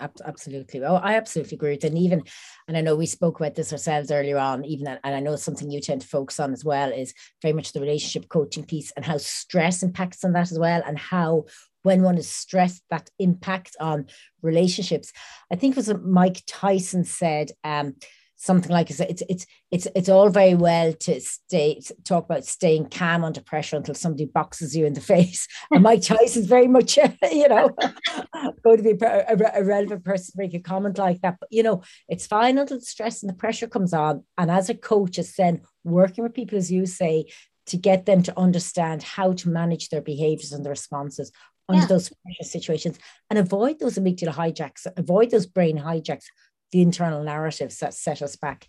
Absolutely. 0.00 0.84
Oh, 0.84 0.96
I 0.96 1.16
absolutely 1.16 1.56
agree 1.56 1.70
with 1.72 1.84
it. 1.84 1.88
And 1.88 1.98
even, 1.98 2.22
and 2.68 2.76
I 2.76 2.80
know 2.80 2.94
we 2.94 3.06
spoke 3.06 3.40
about 3.40 3.56
this 3.56 3.72
ourselves 3.72 4.10
earlier 4.12 4.38
on, 4.38 4.64
even, 4.64 4.86
and 4.86 5.14
I 5.14 5.20
know 5.20 5.34
something 5.36 5.70
you 5.70 5.80
tend 5.80 6.02
to 6.02 6.06
focus 6.06 6.38
on 6.38 6.52
as 6.52 6.64
well 6.64 6.90
is 6.92 7.12
very 7.42 7.52
much 7.52 7.72
the 7.72 7.80
relationship 7.80 8.28
coaching 8.28 8.64
piece 8.64 8.92
and 8.92 9.04
how 9.04 9.18
stress 9.18 9.82
impacts 9.82 10.24
on 10.24 10.32
that 10.34 10.52
as 10.52 10.58
well, 10.58 10.82
and 10.86 10.96
how 10.98 11.44
when 11.82 12.02
one 12.02 12.18
is 12.18 12.30
stressed, 12.30 12.82
that 12.90 13.08
impact 13.18 13.76
on 13.80 14.06
relationships. 14.42 15.12
I 15.50 15.56
think 15.56 15.72
it 15.76 15.78
was 15.78 15.92
Mike 16.04 16.42
Tyson 16.46 17.04
said, 17.04 17.50
um, 17.64 17.94
something 18.38 18.70
like 18.70 18.88
it's 18.88 19.00
it's 19.00 19.46
it's 19.70 19.88
it's 19.96 20.08
all 20.08 20.30
very 20.30 20.54
well 20.54 20.92
to 20.92 21.20
stay 21.20 21.80
talk 22.04 22.24
about 22.24 22.44
staying 22.44 22.88
calm 22.88 23.24
under 23.24 23.40
pressure 23.40 23.76
until 23.76 23.96
somebody 23.96 24.26
boxes 24.26 24.76
you 24.76 24.86
in 24.86 24.94
the 24.94 25.00
face. 25.14 25.46
And 25.70 25.82
Mike 25.82 26.08
is 26.22 26.46
very 26.46 26.68
much 26.68 26.96
you 27.30 27.48
know 27.48 27.70
going 28.64 28.76
to 28.76 28.82
be 28.82 29.04
a, 29.04 29.36
a, 29.54 29.64
relevant 29.64 30.04
person 30.04 30.32
to 30.32 30.38
make 30.38 30.54
a 30.54 30.60
comment 30.60 30.98
like 30.98 31.20
that. 31.22 31.36
But 31.40 31.48
you 31.52 31.62
know, 31.62 31.82
it's 32.08 32.26
fine 32.26 32.58
until 32.58 32.78
the 32.78 32.84
stress 32.84 33.22
and 33.22 33.30
the 33.30 33.36
pressure 33.36 33.66
comes 33.66 33.92
on. 33.92 34.24
And 34.38 34.50
as 34.50 34.70
a 34.70 34.74
coach, 34.74 35.18
is 35.18 35.34
then 35.34 35.62
working 35.84 36.22
with 36.22 36.34
people, 36.34 36.58
as 36.58 36.70
you 36.70 36.86
say, 36.86 37.26
to 37.66 37.76
get 37.76 38.06
them 38.06 38.22
to 38.22 38.38
understand 38.38 39.02
how 39.02 39.32
to 39.32 39.48
manage 39.48 39.88
their 39.88 40.00
behaviors 40.00 40.52
and 40.52 40.64
their 40.64 40.70
responses 40.70 41.32
under 41.68 41.82
yeah. 41.82 41.86
those 41.86 42.08
pressure 42.08 42.48
situations 42.48 42.98
and 43.28 43.38
avoid 43.38 43.78
those 43.78 43.98
amygdala 43.98 44.32
hijacks, 44.32 44.86
avoid 44.96 45.30
those 45.30 45.46
brain 45.46 45.78
hijacks 45.78 46.24
the 46.72 46.82
internal 46.82 47.22
narratives 47.22 47.78
that 47.78 47.94
set 47.94 48.22
us 48.22 48.36
back. 48.36 48.68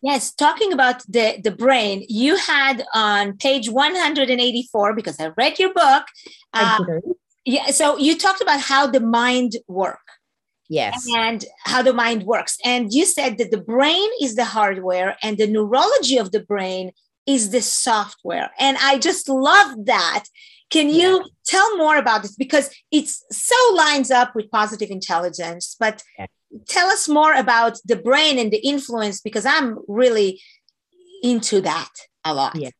Yes, 0.00 0.32
talking 0.32 0.72
about 0.72 1.02
the, 1.08 1.40
the 1.42 1.50
brain, 1.50 2.04
you 2.08 2.36
had 2.36 2.84
on 2.94 3.36
page 3.36 3.68
184, 3.68 4.94
because 4.94 5.18
I 5.18 5.32
read 5.36 5.58
your 5.58 5.74
book. 5.74 6.04
Uh, 6.54 6.84
yeah, 7.44 7.66
so 7.66 7.98
you 7.98 8.16
talked 8.16 8.40
about 8.40 8.60
how 8.60 8.86
the 8.86 9.00
mind 9.00 9.54
work. 9.66 9.98
Yes. 10.68 11.04
And 11.16 11.44
how 11.64 11.82
the 11.82 11.94
mind 11.94 12.24
works. 12.24 12.58
And 12.64 12.92
you 12.92 13.06
said 13.06 13.38
that 13.38 13.50
the 13.50 13.60
brain 13.60 14.08
is 14.20 14.36
the 14.36 14.44
hardware 14.44 15.16
and 15.22 15.38
the 15.38 15.46
neurology 15.46 16.18
of 16.18 16.30
the 16.30 16.40
brain 16.40 16.92
is 17.26 17.50
the 17.50 17.62
software. 17.62 18.50
And 18.60 18.76
I 18.80 18.98
just 18.98 19.28
love 19.28 19.86
that. 19.86 20.24
Can 20.70 20.90
you 20.90 21.16
yeah. 21.16 21.24
tell 21.46 21.76
more 21.78 21.96
about 21.96 22.22
this? 22.22 22.36
Because 22.36 22.70
it's 22.92 23.24
so 23.32 23.56
lines 23.74 24.10
up 24.10 24.34
with 24.34 24.50
positive 24.50 24.90
intelligence, 24.90 25.74
but 25.80 26.02
yeah 26.18 26.26
tell 26.66 26.88
us 26.88 27.08
more 27.08 27.34
about 27.34 27.78
the 27.84 27.96
brain 27.96 28.38
and 28.38 28.50
the 28.50 28.58
influence 28.58 29.20
because 29.20 29.44
I'm 29.46 29.78
really 29.88 30.40
into 31.22 31.60
that 31.62 31.90
a 32.24 32.34
lot. 32.34 32.56
Yeah. 32.56 32.70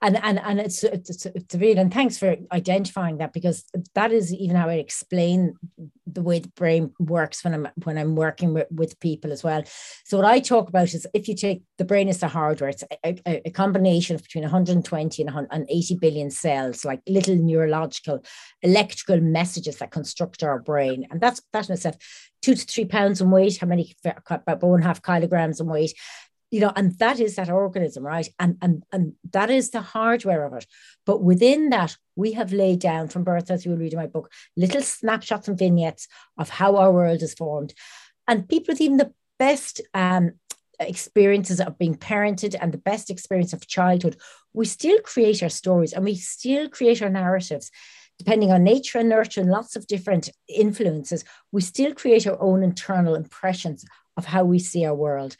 And, 0.00 0.16
and 0.22 0.38
and 0.38 0.60
it's 0.60 0.82
it's 0.84 1.26
it's 1.26 1.54
real. 1.54 1.78
And 1.78 1.92
thanks 1.92 2.18
for 2.18 2.36
identifying 2.52 3.18
that 3.18 3.32
because 3.32 3.64
that 3.94 4.12
is 4.12 4.32
even 4.32 4.56
how 4.56 4.68
I 4.68 4.74
explain 4.74 5.54
the 6.06 6.22
way 6.22 6.40
the 6.40 6.48
brain 6.48 6.92
works 6.98 7.44
when 7.44 7.54
I'm 7.54 7.68
when 7.84 7.98
I'm 7.98 8.16
working 8.16 8.54
with, 8.54 8.66
with 8.70 9.00
people 9.00 9.32
as 9.32 9.42
well. 9.42 9.62
So 10.04 10.18
what 10.18 10.26
I 10.26 10.40
talk 10.40 10.68
about 10.68 10.94
is 10.94 11.06
if 11.14 11.28
you 11.28 11.34
take 11.34 11.62
the 11.78 11.84
brain 11.84 12.08
is 12.08 12.20
the 12.20 12.28
hardware, 12.28 12.70
it's 12.70 12.84
a, 13.04 13.16
a, 13.26 13.42
a 13.46 13.50
combination 13.50 14.16
of 14.16 14.22
between 14.22 14.42
120 14.42 15.22
and 15.22 15.34
180 15.34 15.94
billion 15.96 16.30
cells, 16.30 16.84
like 16.84 17.00
little 17.08 17.36
neurological 17.36 18.24
electrical 18.62 19.20
messages 19.20 19.76
that 19.78 19.90
construct 19.90 20.42
our 20.42 20.58
brain, 20.58 21.06
and 21.10 21.20
that's 21.20 21.40
that 21.52 21.68
in 21.68 21.74
itself 21.74 21.96
two 22.42 22.54
to 22.56 22.64
three 22.66 22.84
pounds 22.84 23.20
in 23.20 23.30
weight, 23.30 23.58
how 23.58 23.66
many, 23.66 23.94
about 24.04 24.62
one 24.62 24.80
and 24.80 24.84
a 24.84 24.86
half 24.86 25.02
kilograms 25.02 25.60
in 25.60 25.66
weight, 25.66 25.94
you 26.52 26.60
know, 26.60 26.70
and 26.76 26.96
that 26.98 27.18
is 27.18 27.36
that 27.36 27.48
organism, 27.48 28.04
right? 28.04 28.28
And, 28.38 28.58
and, 28.60 28.84
and 28.92 29.14
that 29.32 29.50
is 29.50 29.70
the 29.70 29.80
hardware 29.80 30.44
of 30.44 30.52
it. 30.52 30.66
But 31.06 31.22
within 31.22 31.70
that, 31.70 31.96
we 32.14 32.32
have 32.32 32.52
laid 32.52 32.78
down 32.78 33.08
from 33.08 33.24
birth, 33.24 33.50
as 33.50 33.64
you 33.64 33.70
will 33.70 33.78
read 33.78 33.94
in 33.94 33.98
my 33.98 34.06
book, 34.06 34.30
little 34.54 34.82
snapshots 34.82 35.48
and 35.48 35.58
vignettes 35.58 36.08
of 36.36 36.50
how 36.50 36.76
our 36.76 36.92
world 36.92 37.22
is 37.22 37.32
formed. 37.32 37.72
And 38.28 38.46
people 38.46 38.72
with 38.72 38.82
even 38.82 38.98
the 38.98 39.14
best 39.38 39.80
um, 39.94 40.32
experiences 40.78 41.58
of 41.58 41.78
being 41.78 41.96
parented 41.96 42.54
and 42.60 42.70
the 42.70 42.78
best 42.78 43.08
experience 43.08 43.54
of 43.54 43.66
childhood, 43.66 44.18
we 44.52 44.66
still 44.66 45.00
create 45.00 45.42
our 45.42 45.48
stories 45.48 45.94
and 45.94 46.04
we 46.04 46.16
still 46.16 46.68
create 46.68 47.00
our 47.00 47.08
narratives 47.08 47.70
depending 48.18 48.52
on 48.52 48.62
nature 48.62 48.98
and 48.98 49.08
nurture 49.08 49.40
and 49.40 49.50
lots 49.50 49.74
of 49.74 49.86
different 49.88 50.30
influences, 50.48 51.24
we 51.50 51.60
still 51.60 51.92
create 51.92 52.24
our 52.24 52.40
own 52.40 52.62
internal 52.62 53.16
impressions 53.16 53.84
of 54.16 54.26
how 54.26 54.44
we 54.44 54.58
see 54.58 54.84
our 54.84 54.94
world. 54.94 55.36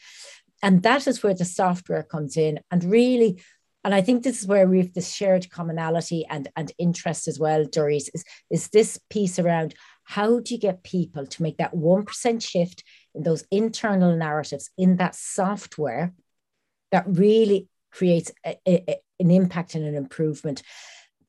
And 0.63 0.83
that 0.85 1.07
is 1.07 1.23
where 1.23 1.35
the 1.35 1.45
software 1.45 2.03
comes 2.03 2.37
in. 2.37 2.61
And 2.71 2.85
really, 2.85 3.43
and 3.85 3.95
I 3.95 4.01
think 4.01 4.23
this 4.23 4.43
is 4.43 4.47
where 4.47 4.69
we've 4.69 4.95
this 4.95 5.13
shared 5.13 5.51
commonality 5.51 6.25
and, 6.31 6.49
and 6.57 6.73
interest 6.79 7.27
as 7.27 7.39
well, 7.39 7.65
Doris, 7.65 8.09
is, 8.15 8.25
is 8.51 8.69
this 8.69 8.99
piece 9.11 9.39
around 9.39 9.75
how 10.05 10.41
do 10.41 10.55
you 10.55 10.61
get 10.61 10.85
people 10.85 11.27
to 11.27 11.43
make 11.43 11.59
that 11.59 11.75
1% 11.75 12.43
shift 12.43 12.85
in 13.15 13.23
those 13.23 13.45
internal 13.51 14.17
narratives 14.17 14.71
in 14.79 14.97
that 14.97 15.15
software 15.15 16.13
that 16.93 17.05
really 17.07 17.69
creates 17.91 18.31
a, 18.47 18.57
a, 18.67 18.97
an 19.19 19.31
impact 19.31 19.75
and 19.75 19.85
an 19.85 19.95
improvement 19.95 20.63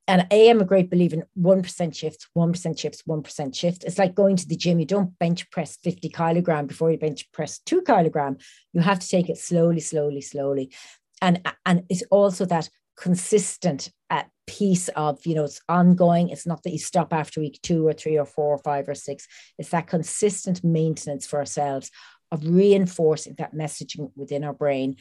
and 0.07 0.27
I 0.31 0.35
am 0.35 0.59
a 0.59 0.65
great 0.65 0.89
believer 0.89 1.15
in 1.15 1.23
1% 1.41 1.95
shifts, 1.95 2.27
1% 2.37 2.79
shifts, 2.79 3.03
1% 3.07 3.55
shift. 3.55 3.83
It's 3.85 3.97
like 3.97 4.15
going 4.15 4.35
to 4.35 4.47
the 4.47 4.57
gym. 4.57 4.79
You 4.79 4.85
don't 4.85 5.17
bench 5.17 5.49
press 5.49 5.77
50 5.77 6.09
kilogram 6.09 6.67
before 6.67 6.91
you 6.91 6.97
bench 6.97 7.31
press 7.31 7.59
two 7.59 7.81
kilogram. 7.81 8.37
You 8.73 8.81
have 8.81 8.99
to 8.99 9.07
take 9.07 9.29
it 9.29 9.37
slowly, 9.37 9.79
slowly, 9.79 10.19
slowly. 10.21 10.73
And, 11.21 11.41
and 11.65 11.83
it's 11.89 12.03
also 12.11 12.45
that 12.45 12.69
consistent 12.97 13.91
uh, 14.09 14.23
piece 14.45 14.89
of, 14.89 15.25
you 15.25 15.35
know, 15.35 15.45
it's 15.45 15.61
ongoing. 15.69 16.29
It's 16.29 16.45
not 16.45 16.63
that 16.63 16.71
you 16.71 16.79
stop 16.79 17.13
after 17.13 17.39
week 17.39 17.59
two 17.63 17.87
or 17.87 17.93
three 17.93 18.17
or 18.17 18.25
four 18.25 18.53
or 18.53 18.57
five 18.57 18.89
or 18.89 18.95
six. 18.95 19.25
It's 19.57 19.69
that 19.69 19.87
consistent 19.87 20.65
maintenance 20.65 21.25
for 21.25 21.39
ourselves 21.39 21.91
of 22.29 22.45
reinforcing 22.45 23.35
that 23.37 23.55
messaging 23.55 24.11
within 24.17 24.43
our 24.43 24.53
brain 24.53 24.97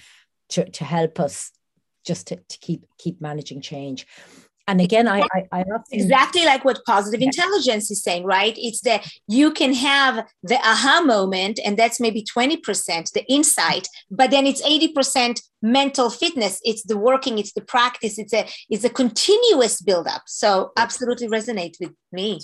to, 0.50 0.68
to 0.70 0.84
help 0.84 1.18
us 1.18 1.50
just 2.04 2.28
to, 2.28 2.36
to 2.36 2.58
keep 2.58 2.84
keep 2.98 3.20
managing 3.20 3.60
change 3.60 4.06
and 4.68 4.80
again 4.80 5.08
i 5.08 5.20
i, 5.34 5.46
I 5.52 5.64
exactly 5.90 6.44
like 6.44 6.64
what 6.64 6.84
positive 6.86 7.20
yeah. 7.20 7.26
intelligence 7.26 7.90
is 7.90 8.02
saying 8.02 8.24
right? 8.24 8.54
It's 8.56 8.80
that 8.82 9.08
you 9.28 9.52
can 9.52 9.72
have 9.74 10.26
the 10.42 10.56
aha 10.56 11.02
moment 11.04 11.58
and 11.64 11.78
that's 11.78 12.00
maybe 12.00 12.24
20% 12.24 13.12
the 13.12 13.24
insight 13.28 13.88
but 14.10 14.30
then 14.30 14.46
it's 14.46 14.62
80% 14.62 15.40
mental 15.62 16.10
fitness. 16.10 16.60
It's 16.62 16.82
the 16.82 16.98
working 16.98 17.38
it's 17.38 17.52
the 17.52 17.60
practice 17.60 18.18
it's 18.18 18.34
a 18.34 18.48
it's 18.68 18.84
a 18.84 18.90
continuous 18.90 19.80
build 19.80 20.06
up 20.06 20.22
so 20.26 20.72
absolutely 20.76 21.28
resonate 21.28 21.76
with 21.80 21.92
me. 22.12 22.40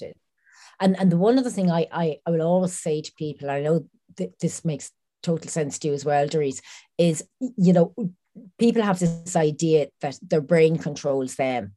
And 0.80 0.98
and 0.98 1.10
the 1.12 1.16
one 1.16 1.38
other 1.38 1.50
thing 1.50 1.70
i 1.70 1.86
i, 1.92 2.18
I 2.26 2.30
will 2.30 2.42
always 2.42 2.78
say 2.78 3.00
to 3.00 3.12
people 3.18 3.50
i 3.50 3.60
know 3.60 3.86
that 4.16 4.38
this 4.40 4.64
makes 4.64 4.90
total 5.22 5.50
sense 5.50 5.78
to 5.78 5.88
you 5.88 5.94
as 5.94 6.04
well 6.04 6.26
Doris, 6.28 6.60
is 6.96 7.24
you 7.56 7.72
know 7.72 7.94
people 8.58 8.82
have 8.82 8.98
this 9.00 9.34
idea 9.34 9.88
that 10.00 10.16
their 10.22 10.40
brain 10.40 10.78
controls 10.78 11.34
them 11.34 11.72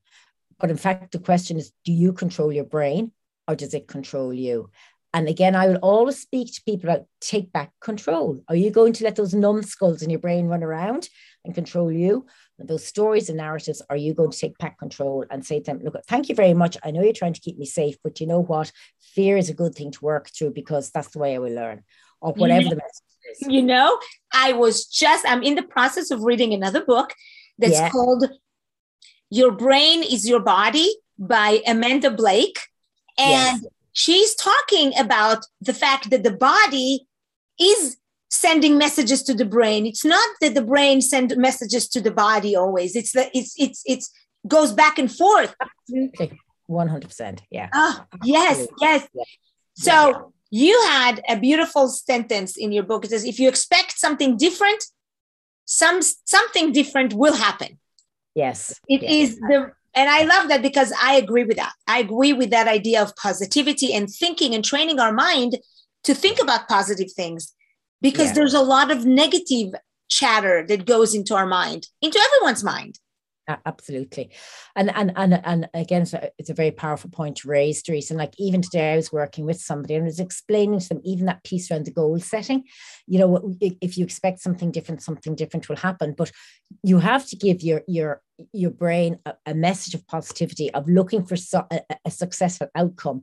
but 0.61 0.69
in 0.69 0.77
fact, 0.77 1.11
the 1.11 1.19
question 1.19 1.57
is 1.57 1.73
do 1.83 1.91
you 1.91 2.13
control 2.13 2.53
your 2.53 2.63
brain 2.63 3.11
or 3.47 3.55
does 3.55 3.73
it 3.73 3.87
control 3.87 4.33
you? 4.33 4.69
And 5.13 5.27
again, 5.27 5.55
I 5.55 5.67
will 5.67 5.77
always 5.77 6.21
speak 6.21 6.53
to 6.53 6.61
people 6.63 6.89
about 6.89 7.05
take 7.19 7.51
back 7.51 7.71
control. 7.81 8.41
Are 8.47 8.55
you 8.55 8.71
going 8.71 8.93
to 8.93 9.03
let 9.03 9.17
those 9.17 9.33
numbskulls 9.33 10.01
in 10.01 10.09
your 10.09 10.19
brain 10.19 10.45
run 10.45 10.63
around 10.63 11.09
and 11.43 11.53
control 11.53 11.91
you? 11.91 12.25
And 12.57 12.69
those 12.69 12.85
stories 12.85 13.27
and 13.27 13.37
narratives, 13.37 13.81
are 13.89 13.97
you 13.97 14.13
going 14.13 14.31
to 14.31 14.37
take 14.37 14.57
back 14.57 14.77
control 14.77 15.25
and 15.29 15.45
say 15.45 15.59
to 15.59 15.65
them, 15.65 15.79
look, 15.83 15.97
thank 16.07 16.29
you 16.29 16.35
very 16.35 16.53
much. 16.53 16.77
I 16.83 16.91
know 16.91 17.01
you're 17.01 17.11
trying 17.11 17.33
to 17.33 17.41
keep 17.41 17.57
me 17.57 17.65
safe, 17.65 17.97
but 18.03 18.21
you 18.21 18.27
know 18.27 18.41
what? 18.41 18.71
Fear 19.01 19.35
is 19.35 19.49
a 19.49 19.53
good 19.53 19.75
thing 19.75 19.91
to 19.91 20.05
work 20.05 20.29
through 20.29 20.51
because 20.51 20.91
that's 20.91 21.09
the 21.09 21.19
way 21.19 21.35
I 21.35 21.39
will 21.39 21.53
learn, 21.53 21.83
or 22.21 22.31
whatever 22.33 22.69
the 22.69 22.75
message 22.75 23.41
is. 23.41 23.47
You 23.49 23.63
know, 23.63 23.99
I 24.31 24.53
was 24.53 24.85
just, 24.85 25.25
I'm 25.27 25.43
in 25.43 25.55
the 25.55 25.63
process 25.63 26.11
of 26.11 26.23
reading 26.23 26.53
another 26.53 26.85
book 26.85 27.13
that's 27.57 27.73
yeah. 27.73 27.89
called 27.89 28.29
your 29.31 29.51
Brain 29.51 30.03
is 30.03 30.27
Your 30.27 30.41
Body 30.41 30.93
by 31.17 31.61
Amanda 31.65 32.11
Blake. 32.11 32.59
And 33.17 33.61
yes. 33.61 33.65
she's 33.93 34.35
talking 34.35 34.91
about 34.99 35.45
the 35.61 35.73
fact 35.73 36.09
that 36.11 36.23
the 36.23 36.33
body 36.33 37.07
is 37.59 37.97
sending 38.29 38.77
messages 38.77 39.23
to 39.23 39.33
the 39.33 39.45
brain. 39.45 39.85
It's 39.85 40.05
not 40.05 40.27
that 40.41 40.53
the 40.53 40.61
brain 40.61 41.01
sends 41.01 41.35
messages 41.37 41.87
to 41.89 42.01
the 42.01 42.11
body 42.11 42.55
always. 42.55 42.95
It's 42.95 43.13
that 43.13 43.31
it's 43.33 43.55
it's 43.57 43.81
it's 43.85 44.11
goes 44.47 44.73
back 44.73 44.99
and 44.99 45.11
forth. 45.11 45.55
Absolutely. 45.61 46.39
100%. 46.69 47.39
Yeah. 47.49 47.69
Oh, 47.73 48.05
yes, 48.23 48.67
yes. 48.79 49.07
Yeah. 49.13 49.23
So 49.75 49.91
yeah. 49.91 50.21
you 50.51 50.81
had 50.87 51.21
a 51.29 51.39
beautiful 51.39 51.87
sentence 51.89 52.57
in 52.57 52.71
your 52.71 52.83
book. 52.83 53.05
It 53.05 53.11
says, 53.11 53.25
if 53.25 53.39
you 53.39 53.49
expect 53.49 53.97
something 53.97 54.37
different, 54.37 54.83
some 55.65 56.01
something 56.25 56.71
different 56.71 57.13
will 57.13 57.35
happen. 57.35 57.77
Yes. 58.35 58.79
it 58.87 59.01
yes. 59.01 59.11
is 59.11 59.39
the 59.39 59.71
and 59.93 60.09
I 60.09 60.23
love 60.23 60.47
that 60.47 60.61
because 60.61 60.93
I 61.01 61.15
agree 61.15 61.43
with 61.43 61.57
that. 61.57 61.73
I 61.85 61.99
agree 61.99 62.31
with 62.31 62.49
that 62.51 62.67
idea 62.67 63.01
of 63.01 63.15
positivity 63.17 63.93
and 63.93 64.09
thinking 64.09 64.55
and 64.55 64.63
training 64.63 65.01
our 65.01 65.11
mind 65.11 65.57
to 66.05 66.13
think 66.13 66.41
about 66.41 66.69
positive 66.69 67.11
things 67.11 67.53
because 68.01 68.27
yeah. 68.27 68.35
there's 68.35 68.53
a 68.53 68.61
lot 68.61 68.89
of 68.89 69.05
negative 69.05 69.73
chatter 70.09 70.65
that 70.67 70.85
goes 70.85 71.13
into 71.13 71.35
our 71.35 71.45
mind, 71.45 71.87
into 72.01 72.19
everyone's 72.19 72.63
mind 72.63 72.99
absolutely 73.47 74.31
and 74.75 74.91
and 74.95 75.11
and 75.15 75.41
and 75.43 75.69
again 75.73 76.05
it's 76.37 76.49
a 76.49 76.53
very 76.53 76.71
powerful 76.71 77.09
point 77.09 77.37
to 77.37 77.47
raise 77.47 77.81
Teresa. 77.81 78.13
and 78.13 78.19
like 78.19 78.33
even 78.37 78.61
today 78.61 78.93
I 78.93 78.95
was 78.95 79.11
working 79.11 79.45
with 79.45 79.59
somebody 79.59 79.95
and 79.95 80.03
I 80.03 80.07
was 80.07 80.19
explaining 80.19 80.79
to 80.79 80.89
them 80.89 81.01
even 81.03 81.25
that 81.25 81.43
piece 81.43 81.69
around 81.69 81.85
the 81.85 81.91
goal 81.91 82.19
setting 82.19 82.63
you 83.07 83.19
know 83.19 83.55
if 83.59 83.97
you 83.97 84.05
expect 84.05 84.39
something 84.39 84.71
different 84.71 85.01
something 85.01 85.35
different 85.35 85.69
will 85.69 85.75
happen 85.75 86.13
but 86.17 86.31
you 86.83 86.99
have 86.99 87.25
to 87.27 87.35
give 87.35 87.61
your 87.61 87.81
your 87.87 88.21
your 88.53 88.71
brain 88.71 89.17
a, 89.25 89.33
a 89.45 89.53
message 89.53 89.93
of 89.93 90.07
positivity 90.07 90.73
of 90.73 90.87
looking 90.87 91.25
for 91.25 91.35
so, 91.35 91.65
a, 91.71 91.81
a 92.05 92.11
successful 92.11 92.67
outcome 92.75 93.21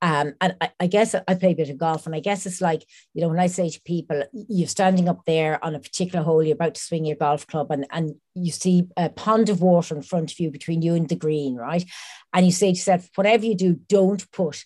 um, 0.00 0.34
and 0.40 0.54
I, 0.60 0.70
I, 0.78 0.86
guess 0.86 1.14
I 1.14 1.34
play 1.34 1.52
a 1.52 1.56
bit 1.56 1.70
of 1.70 1.78
golf, 1.78 2.06
and 2.06 2.14
I 2.14 2.20
guess 2.20 2.46
it's 2.46 2.60
like, 2.60 2.84
you 3.14 3.22
know, 3.22 3.28
when 3.28 3.40
I 3.40 3.48
say 3.48 3.68
to 3.68 3.80
people, 3.82 4.22
you're 4.32 4.68
standing 4.68 5.08
up 5.08 5.24
there 5.26 5.62
on 5.64 5.74
a 5.74 5.80
particular 5.80 6.24
hole, 6.24 6.42
you're 6.42 6.54
about 6.54 6.74
to 6.76 6.80
swing 6.80 7.04
your 7.04 7.16
golf 7.16 7.46
club, 7.48 7.72
and, 7.72 7.84
and 7.90 8.14
you 8.34 8.52
see 8.52 8.86
a 8.96 9.08
pond 9.08 9.48
of 9.48 9.60
water 9.60 9.96
in 9.96 10.02
front 10.02 10.30
of 10.30 10.38
you 10.38 10.50
between 10.50 10.82
you 10.82 10.94
and 10.94 11.08
the 11.08 11.16
green, 11.16 11.56
right? 11.56 11.84
And 12.32 12.46
you 12.46 12.52
say 12.52 12.68
to 12.68 12.78
yourself, 12.78 13.08
whatever 13.16 13.44
you 13.44 13.56
do, 13.56 13.74
don't 13.88 14.30
put 14.30 14.64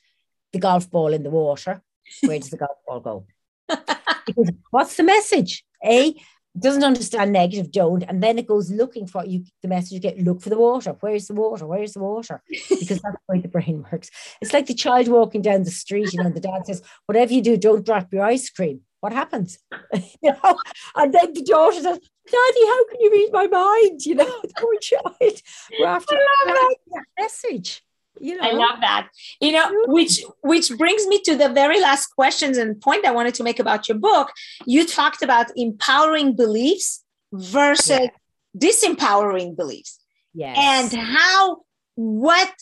the 0.53 0.59
golf 0.59 0.91
ball 0.91 1.15
in 1.15 1.23
the 1.23 1.31
water. 1.31 1.83
Where 2.23 2.39
does 2.39 2.51
the 2.51 2.59
golf 2.59 2.77
ball 2.87 3.01
go? 3.01 3.27
because 4.27 4.51
what's 4.71 4.97
the 4.97 5.03
message? 5.03 5.65
A, 5.83 6.15
doesn't 6.59 6.85
understand 6.85 7.33
negative, 7.33 7.73
don't, 7.73 8.03
and 8.03 8.23
then 8.23 8.39
it 8.39 8.47
goes 8.47 8.71
looking 8.71 9.07
for 9.07 9.25
you. 9.25 9.45
The 9.63 9.69
message 9.69 9.93
you 9.93 10.01
get: 10.01 10.19
look 10.19 10.43
for 10.43 10.51
the 10.51 10.59
water. 10.59 10.97
Where's 11.01 11.27
the 11.27 11.35
water? 11.35 11.67
Where's 11.67 11.95
the 11.95 12.01
water? 12.01 12.43
Because 12.69 13.01
that's 13.01 13.17
the 13.29 13.35
way 13.35 13.41
the 13.41 13.49
brain 13.49 13.85
works. 13.91 14.11
It's 14.41 14.53
like 14.53 14.67
the 14.67 14.75
child 14.75 15.09
walking 15.09 15.43
down 15.43 15.63
the 15.63 15.71
street, 15.71 16.13
you 16.13 16.21
know, 16.21 16.27
and 16.27 16.35
the 16.35 16.41
dad 16.41 16.67
says, 16.67 16.83
"Whatever 17.07 17.33
you 17.33 17.43
do, 17.43 17.57
don't 17.57 17.87
drop 17.87 18.13
your 18.13 18.25
ice 18.25 18.51
cream." 18.51 18.83
What 19.01 19.13
happens? 19.13 19.59
you 20.23 20.33
know, 20.33 20.59
and 20.97 21.13
then 21.13 21.33
the 21.33 21.43
daughter 21.43 21.81
says, 21.81 21.99
"Daddy, 22.31 22.67
how 22.67 22.89
can 22.89 23.01
you 23.01 23.11
read 23.13 23.31
my 23.33 23.47
mind?" 23.47 24.05
You 24.05 24.17
know, 24.17 24.41
the 24.43 24.53
poor 24.57 24.77
child. 24.81 25.41
We're 25.79 25.87
after 25.87 26.17
that 26.17 27.05
message 27.19 27.83
you 28.21 28.37
know? 28.37 28.49
i 28.49 28.53
love 28.53 28.81
that. 28.81 29.09
You 29.41 29.53
know 29.53 29.69
which 29.87 30.23
which 30.43 30.71
brings 30.77 31.07
me 31.07 31.21
to 31.23 31.37
the 31.37 31.49
very 31.49 31.81
last 31.81 32.09
questions 32.09 32.59
and 32.59 32.81
point 32.81 33.07
i 33.07 33.11
wanted 33.11 33.35
to 33.35 33.43
make 33.43 33.59
about 33.59 33.89
your 33.89 33.99
book. 33.99 34.33
You 34.67 34.87
talked 34.87 35.23
about 35.23 35.47
empowering 35.57 36.37
beliefs 36.37 37.05
versus 37.33 38.01
yeah. 38.01 38.09
disempowering 38.57 39.57
beliefs. 39.57 39.99
Yes. 40.35 40.57
and 40.59 41.01
how 41.01 41.59
what 41.95 42.53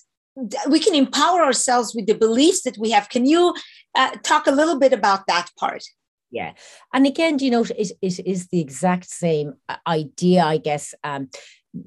we 0.69 0.81
can 0.81 0.95
empower 0.95 1.43
ourselves 1.43 1.95
with 1.95 2.07
the 2.07 2.15
beliefs 2.15 2.63
that 2.63 2.77
we 2.79 2.91
have. 2.91 3.09
Can 3.09 3.27
you 3.27 3.55
uh, 3.95 4.11
talk 4.25 4.49
a 4.49 4.51
little 4.51 4.79
bit 4.79 4.93
about 4.93 5.27
that 5.29 5.51
part? 5.57 5.85
Yeah. 6.31 6.53
And 6.93 7.07
again 7.07 7.37
do 7.37 7.45
you 7.45 7.51
know 7.51 7.63
it, 7.63 7.93
it 8.01 8.27
is 8.27 8.49
the 8.49 8.61
exact 8.61 9.07
same 9.07 9.55
idea 9.87 10.45
i 10.45 10.59
guess 10.59 10.95
um 11.03 11.29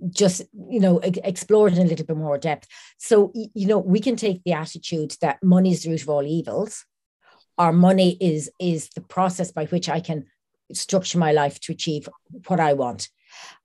just 0.09 0.41
you 0.69 0.79
know 0.79 0.99
explore 0.99 1.67
it 1.67 1.77
in 1.77 1.85
a 1.85 1.89
little 1.89 2.05
bit 2.05 2.17
more 2.17 2.37
depth. 2.37 2.67
So 2.97 3.31
you 3.33 3.67
know 3.67 3.79
we 3.79 3.99
can 3.99 4.15
take 4.15 4.41
the 4.43 4.53
attitude 4.53 5.15
that 5.21 5.43
money 5.43 5.71
is 5.71 5.83
the 5.83 5.91
root 5.91 6.03
of 6.03 6.09
all 6.09 6.23
evils. 6.23 6.85
Our 7.57 7.73
money 7.73 8.17
is 8.19 8.49
is 8.59 8.89
the 8.89 9.01
process 9.01 9.51
by 9.51 9.65
which 9.65 9.89
i 9.89 9.99
can 9.99 10.25
structure 10.71 11.19
my 11.19 11.31
life 11.31 11.59
to 11.59 11.71
achieve 11.73 12.09
what 12.47 12.59
i 12.59 12.73
want. 12.73 13.09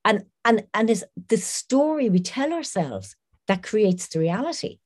And 0.03 0.25
and 0.45 0.65
and 0.73 0.89
is 0.89 1.05
the 1.27 1.37
story 1.37 2.09
we 2.09 2.19
tell 2.19 2.53
ourselves 2.53 3.15
that 3.47 3.63
creates 3.63 4.07
the 4.07 4.19
reality. 4.19 4.79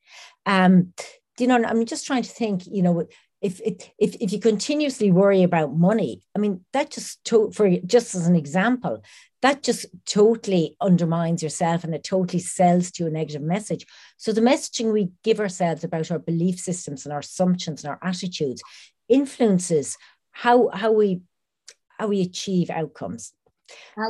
Um 0.45 0.93
you 1.39 1.47
know 1.47 1.63
i'm 1.63 1.85
just 1.85 2.05
trying 2.05 2.23
to 2.23 2.29
think 2.29 2.63
you 2.67 2.81
know 2.81 3.05
if 3.41 3.59
it 3.61 3.91
if, 3.97 4.15
if 4.15 4.31
you 4.31 4.39
continuously 4.39 5.11
worry 5.11 5.43
about 5.43 5.75
money 5.75 6.21
i 6.35 6.39
mean 6.39 6.63
that 6.73 6.91
just 6.91 7.23
to, 7.25 7.51
for 7.51 7.69
just 7.85 8.15
as 8.15 8.27
an 8.27 8.35
example 8.35 9.03
that 9.43 9.62
just 9.62 9.86
totally 10.06 10.77
undermines 10.79 11.43
yourself 11.43 11.84
and 11.84 11.93
it 11.93 12.01
totally 12.03 12.39
sells 12.39 12.89
to 12.91 13.06
a 13.06 13.10
negative 13.10 13.41
message. 13.41 13.86
So 14.15 14.32
the 14.32 14.39
messaging 14.39 14.93
we 14.93 15.10
give 15.21 15.41
ourselves 15.41 15.84
about 15.84 16.10
our 16.12 16.17
belief 16.17 16.58
systems 16.60 17.06
and 17.06 17.12
our 17.12 17.19
assumptions 17.19 17.84
and 17.84 17.91
our 17.91 17.99
attitudes 18.01 18.63
influences 19.10 19.97
how 20.32 20.69
how 20.69 20.93
we 20.93 21.21
how 21.99 22.08
we 22.08 22.21
achieve 22.21 22.69
outcomes. 22.69 23.34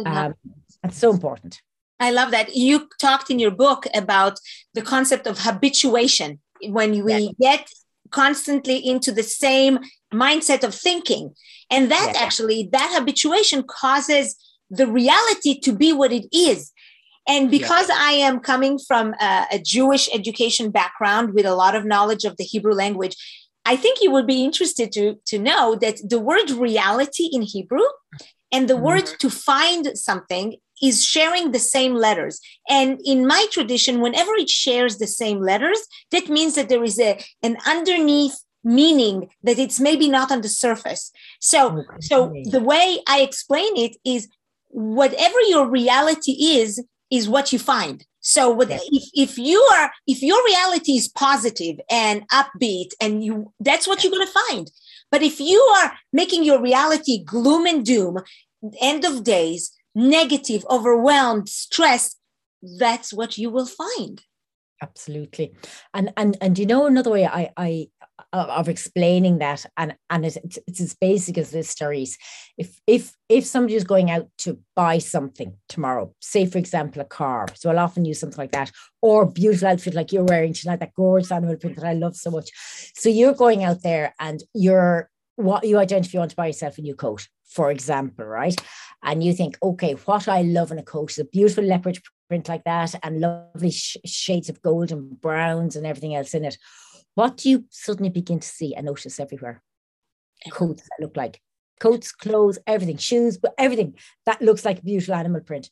Um, 0.06 0.36
that's 0.84 0.98
so 0.98 1.12
important. 1.12 1.62
I 2.00 2.12
love 2.12 2.30
that. 2.30 2.56
You 2.56 2.88
talked 3.02 3.32
in 3.32 3.40
your 3.40 3.52
book 3.52 3.88
about 3.96 4.40
the 4.76 4.84
concept 4.84 5.26
of 5.26 5.40
habituation 5.40 6.40
when 6.62 7.04
we 7.04 7.14
yeah. 7.14 7.32
get 7.42 7.68
constantly 8.12 8.78
into 8.78 9.12
the 9.12 9.24
same 9.24 9.80
mindset 10.14 10.64
of 10.64 10.76
thinking. 10.76 11.34
And 11.72 11.90
that 11.90 12.12
yeah. 12.14 12.22
actually, 12.22 12.70
that 12.72 12.94
habituation 12.96 13.64
causes 13.64 14.36
the 14.74 14.88
reality 14.88 15.60
to 15.60 15.72
be 15.74 15.94
what 15.94 16.12
it 16.12 16.28
is. 16.36 16.72
And 17.28 17.50
because 17.50 17.88
yeah. 17.90 17.98
I 17.98 18.12
am 18.12 18.40
coming 18.40 18.78
from 18.78 19.14
a, 19.14 19.46
a, 19.54 19.60
Jewish 19.60 20.10
education 20.14 20.72
background 20.72 21.34
with 21.34 21.46
a 21.46 21.56
lot 21.56 21.74
of 21.74 21.86
knowledge 21.86 22.26
of 22.26 22.36
the 22.36 22.44
Hebrew 22.44 22.74
language, 22.74 23.16
I 23.66 23.78
think 23.78 24.00
you 24.02 24.12
would 24.12 24.28
be 24.28 24.44
interested 24.44 24.92
to, 24.94 25.16
to 25.28 25.40
know 25.40 25.76
that 25.76 25.98
the 26.04 26.20
word 26.20 26.52
reality 26.52 27.30
in 27.32 27.44
Hebrew 27.44 27.86
and 28.52 28.68
the 28.68 28.74
mm-hmm. 28.74 28.84
word 28.84 29.06
to 29.20 29.30
find 29.30 29.98
something 29.98 30.58
is 30.82 31.06
sharing 31.06 31.52
the 31.52 31.60
same 31.60 31.96
letters. 31.96 32.42
And 32.70 33.00
in 33.06 33.26
my 33.26 33.46
tradition, 33.52 34.02
whenever 34.02 34.34
it 34.34 34.50
shares 34.50 34.98
the 34.98 35.08
same 35.08 35.40
letters, 35.40 35.80
that 36.12 36.28
means 36.28 36.56
that 36.56 36.68
there 36.68 36.84
is 36.84 37.00
a, 37.00 37.24
an 37.42 37.56
underneath 37.66 38.38
meaning 38.66 39.30
that 39.44 39.60
it's 39.60 39.80
maybe 39.80 40.10
not 40.10 40.32
on 40.32 40.42
the 40.42 40.50
surface. 40.50 41.12
So, 41.40 41.80
okay. 41.80 42.02
so 42.02 42.34
the 42.46 42.62
way 42.62 43.00
I 43.08 43.22
explain 43.22 43.76
it 43.78 43.96
is 44.06 44.28
whatever 44.74 45.40
your 45.48 45.70
reality 45.70 46.32
is, 46.32 46.84
is 47.12 47.30
what 47.30 47.54
you 47.54 47.60
find. 47.60 48.06
So 48.22 48.50
what, 48.50 48.70
if, 48.72 49.04
if 49.14 49.38
you 49.38 49.60
are 49.76 49.92
if 50.08 50.22
your 50.22 50.44
reality 50.46 50.94
is 50.94 51.10
positive 51.10 51.80
and 51.92 52.28
upbeat 52.30 52.92
and 53.02 53.24
you 53.24 53.52
that's 53.60 53.88
what 53.88 54.04
you're 54.04 54.12
going 54.12 54.26
to 54.26 54.40
find. 54.50 54.72
But 55.12 55.22
if 55.22 55.40
you 55.40 55.60
are 55.78 55.94
making 56.12 56.44
your 56.44 56.62
reality 56.62 57.24
gloom 57.24 57.68
and 57.68 57.86
doom, 57.86 58.20
end 58.82 59.06
of 59.06 59.24
days, 59.24 59.72
negative, 59.94 60.66
overwhelmed, 60.70 61.50
stressed, 61.50 62.18
that's 62.80 63.14
what 63.14 63.38
you 63.38 63.50
will 63.50 63.68
find. 63.68 64.24
Absolutely. 64.82 65.54
And 65.94 66.12
and 66.18 66.38
and 66.42 66.58
you 66.58 66.66
know 66.66 66.86
another 66.86 67.12
way 67.12 67.26
I 67.26 67.52
I 67.58 67.88
of 68.32 68.70
explaining 68.70 69.40
that 69.40 69.66
and 69.78 69.96
and 70.10 70.26
it's, 70.26 70.38
it's 70.68 70.82
as 70.82 70.94
basic 70.94 71.38
as 71.38 71.52
this 71.52 71.70
stories 71.70 72.18
if 72.58 72.80
if 72.86 73.16
if 73.28 73.46
somebody 73.46 73.76
is 73.76 73.84
going 73.84 74.12
out 74.12 74.28
to 74.38 74.60
buy 74.76 74.98
something 74.98 75.56
tomorrow 75.68 76.14
say 76.20 76.46
for 76.46 76.60
example 76.60 77.02
a 77.02 77.06
car 77.06 77.48
so 77.56 77.70
i'll 77.70 77.80
often 77.80 78.06
use 78.06 78.20
something 78.20 78.38
like 78.38 78.52
that 78.52 78.72
or 79.02 79.26
beautiful 79.26 79.68
outfit 79.68 79.96
like 79.96 80.12
you're 80.12 80.24
wearing 80.24 80.54
tonight 80.54 80.80
that 80.80 80.94
gorgeous 80.96 81.32
animal 81.32 81.56
print 81.58 81.76
that 81.76 81.86
i 81.86 81.94
love 81.94 82.16
so 82.16 82.30
much. 82.30 82.50
So 82.96 83.10
you're 83.10 83.34
going 83.34 83.64
out 83.64 83.82
there 83.82 84.14
and 84.20 84.44
you're 84.54 85.10
what 85.36 85.64
you 85.64 85.80
identify 85.80 86.14
you 86.14 86.20
want 86.20 86.32
to 86.32 86.38
buy 86.38 86.48
yourself 86.48 86.78
a 86.78 86.82
new 86.82 86.96
coat 86.96 87.28
for 87.46 87.72
example 87.72 88.26
right? 88.26 88.56
And 89.04 89.24
you 89.24 89.34
think 89.34 89.58
okay 89.62 89.94
what 89.94 90.28
i 90.28 90.44
love 90.44 90.72
in 90.72 90.80
a 90.80 90.84
coat 90.84 91.12
is 91.12 91.20
a 91.20 91.26
beautiful 91.26 91.64
leopard 91.64 92.00
print 92.30 92.48
like 92.48 92.64
that 92.64 92.96
and 93.04 93.20
lovely 93.20 93.72
sh- 93.72 93.98
shades 94.06 94.50
of 94.50 94.62
gold 94.62 94.92
and 94.92 95.20
browns 95.20 95.76
and 95.76 95.86
everything 95.86 96.16
else 96.16 96.34
in 96.34 96.46
it 96.46 96.58
what 97.16 97.38
do 97.38 97.50
you 97.50 97.66
suddenly 97.70 98.10
begin 98.10 98.40
to 98.40 98.48
see 98.48 98.74
and 98.76 98.86
notice 98.86 99.20
everywhere? 99.20 99.62
Coats 100.52 100.84
that 100.84 101.02
look 101.04 101.16
like 101.16 101.40
coats, 101.80 102.12
clothes, 102.14 102.58
everything, 102.66 102.98
shoes, 102.98 103.38
but 103.38 103.54
everything 103.58 103.96
that 104.26 104.42
looks 104.42 104.64
like 104.64 104.80
a 104.80 104.84
beautiful 104.84 105.16
animal 105.16 105.42
print. 105.42 105.70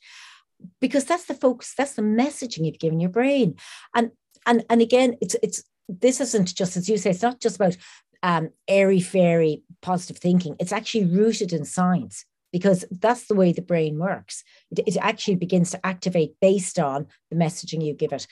Because 0.80 1.06
that's 1.06 1.25
the 1.25 1.34
focus, 1.34 1.73
that's 1.75 1.93
the 1.93 2.01
messaging 2.01 2.65
you've 2.65 2.80
given 2.80 2.99
your 2.99 3.10
brain. 3.10 3.56
And 3.95 4.12
and 4.45 4.63
and 4.69 4.82
again, 4.82 5.17
it's 5.21 5.36
it's 5.41 5.63
this 5.88 6.21
isn't 6.21 6.54
just 6.54 6.77
as 6.77 6.89
you 6.89 6.97
say, 6.97 7.12
it's 7.12 7.21
not 7.21 7.39
just 7.39 7.56
about 7.56 7.77
um, 8.23 8.49
airy 8.67 8.99
fairy 8.99 9.63
positive 9.82 10.17
thinking. 10.17 10.56
It's 10.60 10.71
actually 10.71 11.06
rooted 11.06 11.54
in 11.54 11.65
science 11.65 12.25
because 12.51 12.86
that's 12.91 13.25
the 13.27 13.36
way 13.36 13.54
the 13.54 13.62
brain 13.62 13.97
works. 13.97 14.43
It, 14.69 14.84
it 14.86 14.97
actually 14.97 15.36
begins 15.36 15.71
to 15.71 15.86
activate 15.86 16.36
based 16.41 16.77
on 16.77 17.08
the 17.30 17.38
messaging 17.38 17.84
you 17.84 17.93
give 17.93 18.13
it 18.13 18.27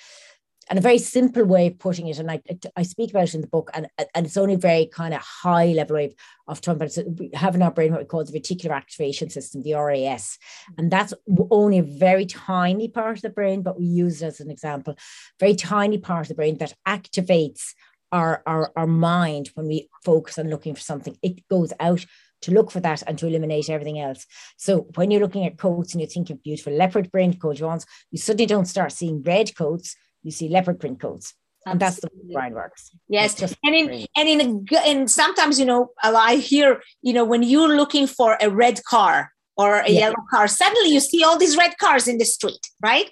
and 0.70 0.78
a 0.78 0.84
very 0.84 1.00
simple 1.00 1.44
way 1.44 1.68
of 1.68 1.80
putting 1.80 2.08
it, 2.08 2.20
and 2.20 2.30
I, 2.30 2.42
I 2.76 2.84
speak 2.84 3.10
about 3.10 3.30
it 3.30 3.36
in 3.36 3.42
the 3.42 3.48
book, 3.48 3.72
and, 3.74 3.88
and 3.98 4.26
it's 4.26 4.38
only 4.38 4.56
very 4.56 4.86
kind 4.86 5.14
of 5.14 5.22
high 5.22 5.68
level 5.68 5.96
way 5.96 6.16
of 6.48 6.62
talking 6.62 6.82
about 6.82 6.98
it. 6.98 7.36
having 7.36 7.62
our 7.62 7.72
brain 7.72 7.92
what 7.92 8.02
we 8.02 8.06
call 8.06 8.24
the 8.24 8.40
reticular 8.40 8.76
activation 8.76 9.30
system, 9.30 9.64
the 9.64 9.74
RAS, 9.74 10.38
and 10.78 10.92
that's 10.92 11.14
only 11.50 11.80
a 11.80 11.84
very 11.84 12.26
tiny 12.26 12.88
part 12.88 13.18
of 13.18 13.22
the 13.24 13.30
brain, 13.30 13.64
but 13.64 13.80
we 13.80 13.86
use 13.86 14.22
it 14.22 14.28
as 14.28 14.40
an 14.40 14.52
example, 14.52 14.96
very 15.40 15.56
tiny 15.56 15.98
part 15.98 16.22
of 16.22 16.28
the 16.30 16.36
brain 16.36 16.58
that 16.60 16.76
activates 16.88 17.74
our, 18.12 18.42
our, 18.46 18.72
our 18.76 18.88
mind 18.88 19.50
when 19.56 19.68
we 19.68 19.90
focus 20.04 20.38
on 20.38 20.50
looking 20.50 20.76
for 20.76 20.82
something. 20.82 21.18
It 21.22 21.48
goes 21.48 21.74
out 21.80 22.06
to 22.42 22.52
look 22.52 22.72
for 22.72 22.80
that 22.80 23.04
and 23.06 23.18
to 23.18 23.28
eliminate 23.28 23.70
everything 23.70 24.00
else. 24.00 24.26
So 24.58 24.88
when 24.96 25.12
you're 25.12 25.22
looking 25.22 25.46
at 25.46 25.58
coats 25.58 25.94
and 25.94 26.02
you 26.02 26.08
think 26.08 26.30
of 26.30 26.42
beautiful 26.42 26.74
leopard 26.74 27.12
print 27.12 27.40
coat 27.42 27.62
ones, 27.62 27.86
you 28.12 28.18
suddenly 28.18 28.46
don't 28.46 28.66
start 28.66 28.92
seeing 28.92 29.22
red 29.24 29.56
coats 29.56 29.96
you 30.24 30.32
see 30.32 30.50
leopard 30.50 30.80
print 30.80 31.00
coats. 31.00 31.34
And 31.66 31.80
that's 31.80 32.00
the 32.00 32.10
way 32.14 32.34
brain 32.34 32.54
works. 32.54 32.92
Yes, 33.10 33.42
and 33.42 33.76
in 33.76 34.08
and 34.16 34.30
in 34.30 34.66
and 34.86 35.12
sometimes 35.12 35.60
you 35.60 35.66
know 35.66 35.92
I 36.02 36.36
hear 36.38 36.82
you 37.02 37.14
know 37.14 37.26
when 37.26 37.44
you're 37.44 37.76
looking 37.76 38.08
for 38.08 38.38
a 38.42 38.50
red 38.50 38.84
car 38.86 39.32
or 39.58 39.82
a 39.82 39.90
yeah. 39.90 40.00
yellow 40.00 40.24
car, 40.32 40.48
suddenly 40.48 40.90
you 40.90 41.02
see 41.02 41.24
all 41.24 41.38
these 41.38 41.58
red 41.58 41.78
cars 41.78 42.08
in 42.08 42.18
the 42.18 42.26
street, 42.26 42.66
right? 42.82 43.10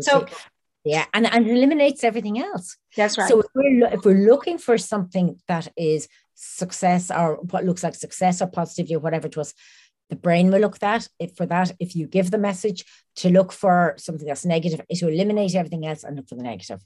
So 0.00 0.26
yeah, 0.84 1.06
and, 1.14 1.26
and 1.26 1.48
eliminates 1.48 2.04
everything 2.04 2.38
else. 2.38 2.76
That's 2.96 3.16
right. 3.18 3.28
So 3.28 3.40
if 3.40 3.46
we're 3.54 3.86
if 3.86 4.04
we're 4.04 4.26
looking 4.26 4.58
for 4.58 4.78
something 4.78 5.40
that 5.48 5.68
is 5.76 6.08
success 6.34 7.10
or 7.10 7.36
what 7.50 7.64
looks 7.64 7.82
like 7.82 7.94
success 7.94 8.42
or 8.42 8.46
positivity 8.46 8.94
or 8.94 9.00
whatever 9.00 9.28
to 9.28 9.40
us, 9.40 9.54
the 10.10 10.16
brain 10.16 10.50
will 10.50 10.60
look 10.60 10.78
that 10.78 11.08
if 11.18 11.36
for 11.36 11.46
that 11.46 11.72
if 11.80 11.96
you 11.96 12.06
give 12.06 12.30
the 12.30 12.38
message 12.38 12.84
to 13.16 13.30
look 13.30 13.52
for 13.52 13.94
something 13.98 14.26
that's 14.26 14.44
negative 14.44 14.80
it 14.88 15.02
will 15.02 15.12
eliminate 15.12 15.54
everything 15.54 15.86
else 15.86 16.04
and 16.04 16.16
look 16.16 16.28
for 16.28 16.36
the 16.36 16.42
negative 16.42 16.80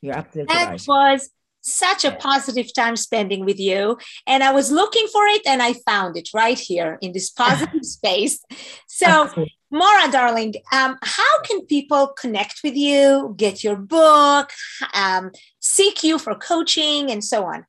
you're 0.00 0.14
absolutely 0.14 0.54
right. 0.54 0.64
that 0.64 0.70
right 0.70 0.84
was 0.88 1.30
such 1.66 2.04
a 2.04 2.12
positive 2.12 2.72
time 2.74 2.94
spending 2.94 3.44
with 3.44 3.58
you 3.58 3.96
and 4.26 4.42
i 4.44 4.52
was 4.52 4.70
looking 4.70 5.06
for 5.08 5.24
it 5.26 5.40
and 5.46 5.62
i 5.62 5.72
found 5.86 6.16
it 6.16 6.28
right 6.34 6.58
here 6.58 6.98
in 7.00 7.12
this 7.12 7.30
positive 7.44 7.84
space 7.84 8.44
so 8.86 9.06
absolutely. 9.06 9.54
Maura, 9.74 10.08
darling, 10.08 10.54
um, 10.70 10.96
how 11.02 11.42
can 11.42 11.66
people 11.66 12.06
connect 12.16 12.60
with 12.62 12.76
you, 12.76 13.34
get 13.36 13.64
your 13.64 13.74
book, 13.74 14.52
um, 14.94 15.32
seek 15.58 16.04
you 16.04 16.16
for 16.16 16.36
coaching, 16.36 17.10
and 17.10 17.24
so 17.24 17.44
on? 17.46 17.66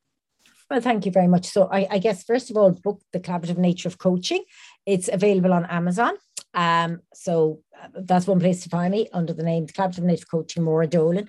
Well, 0.70 0.80
thank 0.80 1.04
you 1.04 1.10
very 1.10 1.26
much. 1.26 1.46
So, 1.46 1.68
I, 1.70 1.88
I, 1.90 1.98
guess, 1.98 2.22
first 2.22 2.48
of 2.48 2.56
all, 2.56 2.70
book 2.70 3.00
The 3.12 3.18
Collaborative 3.18 3.58
Nature 3.58 3.88
of 3.88 3.98
Coaching 3.98 4.44
it's 4.86 5.08
available 5.12 5.52
on 5.52 5.66
Amazon. 5.66 6.14
Um, 6.54 7.00
so 7.12 7.60
uh, 7.78 7.88
that's 7.94 8.26
one 8.26 8.40
place 8.40 8.62
to 8.62 8.70
find 8.70 8.90
me 8.92 9.08
under 9.12 9.34
the 9.34 9.42
name 9.42 9.66
Collaborative 9.66 10.04
Native 10.04 10.30
Coaching 10.30 10.62
Maura 10.62 10.86
Dolan. 10.86 11.28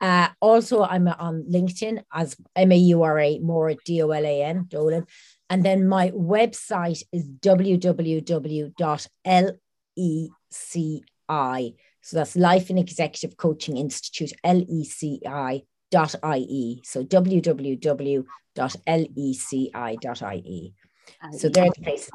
Uh, 0.00 0.28
also, 0.40 0.82
I'm 0.82 1.08
on 1.08 1.44
LinkedIn 1.50 2.02
as 2.12 2.36
M 2.54 2.72
A 2.72 2.76
U 2.76 3.02
R 3.02 3.18
A 3.18 3.38
Maura 3.38 3.76
D 3.86 4.02
O 4.02 4.10
L 4.10 4.26
A 4.26 4.42
N 4.42 4.66
Dolan. 4.68 5.06
And 5.48 5.64
then 5.64 5.88
my 5.88 6.10
website 6.10 7.02
is 7.12 7.26
www.leci. 7.28 8.74
So 12.02 12.16
that's 12.16 12.36
Life 12.36 12.70
and 12.70 12.78
Executive 12.78 13.36
Coaching 13.36 13.76
Institute, 13.78 14.32
LECI 14.44 15.64
dot 15.90 16.14
IE. 16.36 16.82
So 16.84 17.04
www.leci.ie. 17.04 18.24
So 21.38 21.48
they're 21.48 21.70
the 21.74 21.82
places 21.82 22.10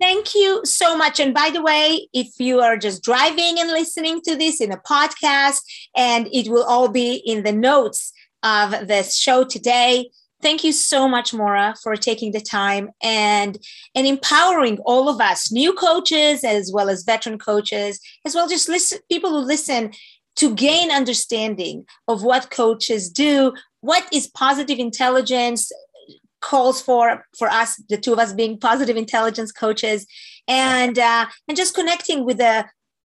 Thank 0.00 0.34
you 0.34 0.60
so 0.64 0.96
much. 0.96 1.20
And 1.20 1.32
by 1.32 1.50
the 1.50 1.62
way, 1.62 2.08
if 2.12 2.28
you 2.38 2.60
are 2.60 2.76
just 2.76 3.02
driving 3.02 3.58
and 3.58 3.70
listening 3.70 4.20
to 4.22 4.36
this 4.36 4.60
in 4.60 4.72
a 4.72 4.76
podcast, 4.78 5.60
and 5.96 6.28
it 6.32 6.48
will 6.48 6.64
all 6.64 6.88
be 6.88 7.22
in 7.24 7.42
the 7.42 7.52
notes 7.52 8.12
of 8.42 8.88
this 8.88 9.16
show 9.16 9.44
today. 9.44 10.10
Thank 10.42 10.64
you 10.64 10.72
so 10.72 11.06
much, 11.06 11.34
Maura, 11.34 11.74
for 11.82 11.96
taking 11.96 12.32
the 12.32 12.40
time 12.40 12.90
and 13.02 13.58
and 13.94 14.06
empowering 14.06 14.78
all 14.84 15.08
of 15.08 15.20
us, 15.20 15.52
new 15.52 15.74
coaches 15.74 16.44
as 16.44 16.72
well 16.72 16.88
as 16.88 17.04
veteran 17.04 17.38
coaches, 17.38 18.00
as 18.24 18.34
well 18.34 18.48
just 18.48 18.68
listen 18.68 18.98
people 19.10 19.30
who 19.30 19.38
listen 19.38 19.92
to 20.36 20.54
gain 20.54 20.90
understanding 20.90 21.84
of 22.08 22.22
what 22.22 22.50
coaches 22.50 23.10
do, 23.10 23.52
what 23.80 24.08
is 24.12 24.26
positive 24.28 24.78
intelligence, 24.78 25.70
calls 26.40 26.80
for 26.80 27.26
for 27.38 27.48
us 27.48 27.76
the 27.88 27.96
two 27.96 28.12
of 28.12 28.18
us 28.18 28.32
being 28.32 28.58
positive 28.58 28.96
intelligence 28.96 29.52
coaches 29.52 30.06
and 30.48 30.98
uh, 30.98 31.26
and 31.48 31.56
just 31.56 31.74
connecting 31.74 32.24
with 32.24 32.38
the 32.38 32.66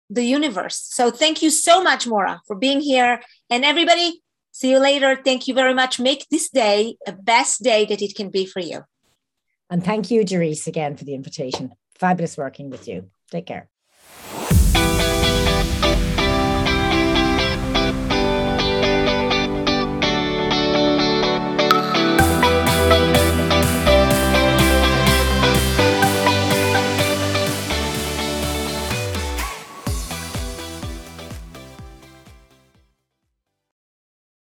the 0.09 0.25
universe. 0.25 0.87
So 0.91 1.11
thank 1.11 1.43
you 1.43 1.51
so 1.51 1.83
much 1.83 2.07
Maura 2.07 2.41
for 2.47 2.57
being 2.57 2.81
here. 2.81 3.21
And 3.51 3.65
everybody 3.65 4.23
see 4.53 4.71
you 4.71 4.79
later. 4.79 5.21
Thank 5.23 5.49
you 5.49 5.55
very 5.55 5.75
much. 5.75 5.99
Make 5.99 6.27
this 6.31 6.49
day 6.49 6.97
a 7.07 7.13
best 7.13 7.63
day 7.63 7.85
that 7.87 8.03
it 8.03 8.15
can 8.15 8.31
be 8.31 8.47
for 8.47 8.61
you. 8.61 8.85
And 9.69 9.85
thank 9.85 10.11
you 10.11 10.25
Doris 10.25 10.67
again 10.67 10.97
for 10.97 11.05
the 11.05 11.15
invitation. 11.15 11.73
Fabulous 11.99 12.37
working 12.37 12.71
with 12.71 12.87
you. 12.87 13.11
Take 13.31 13.47
care 13.47 13.69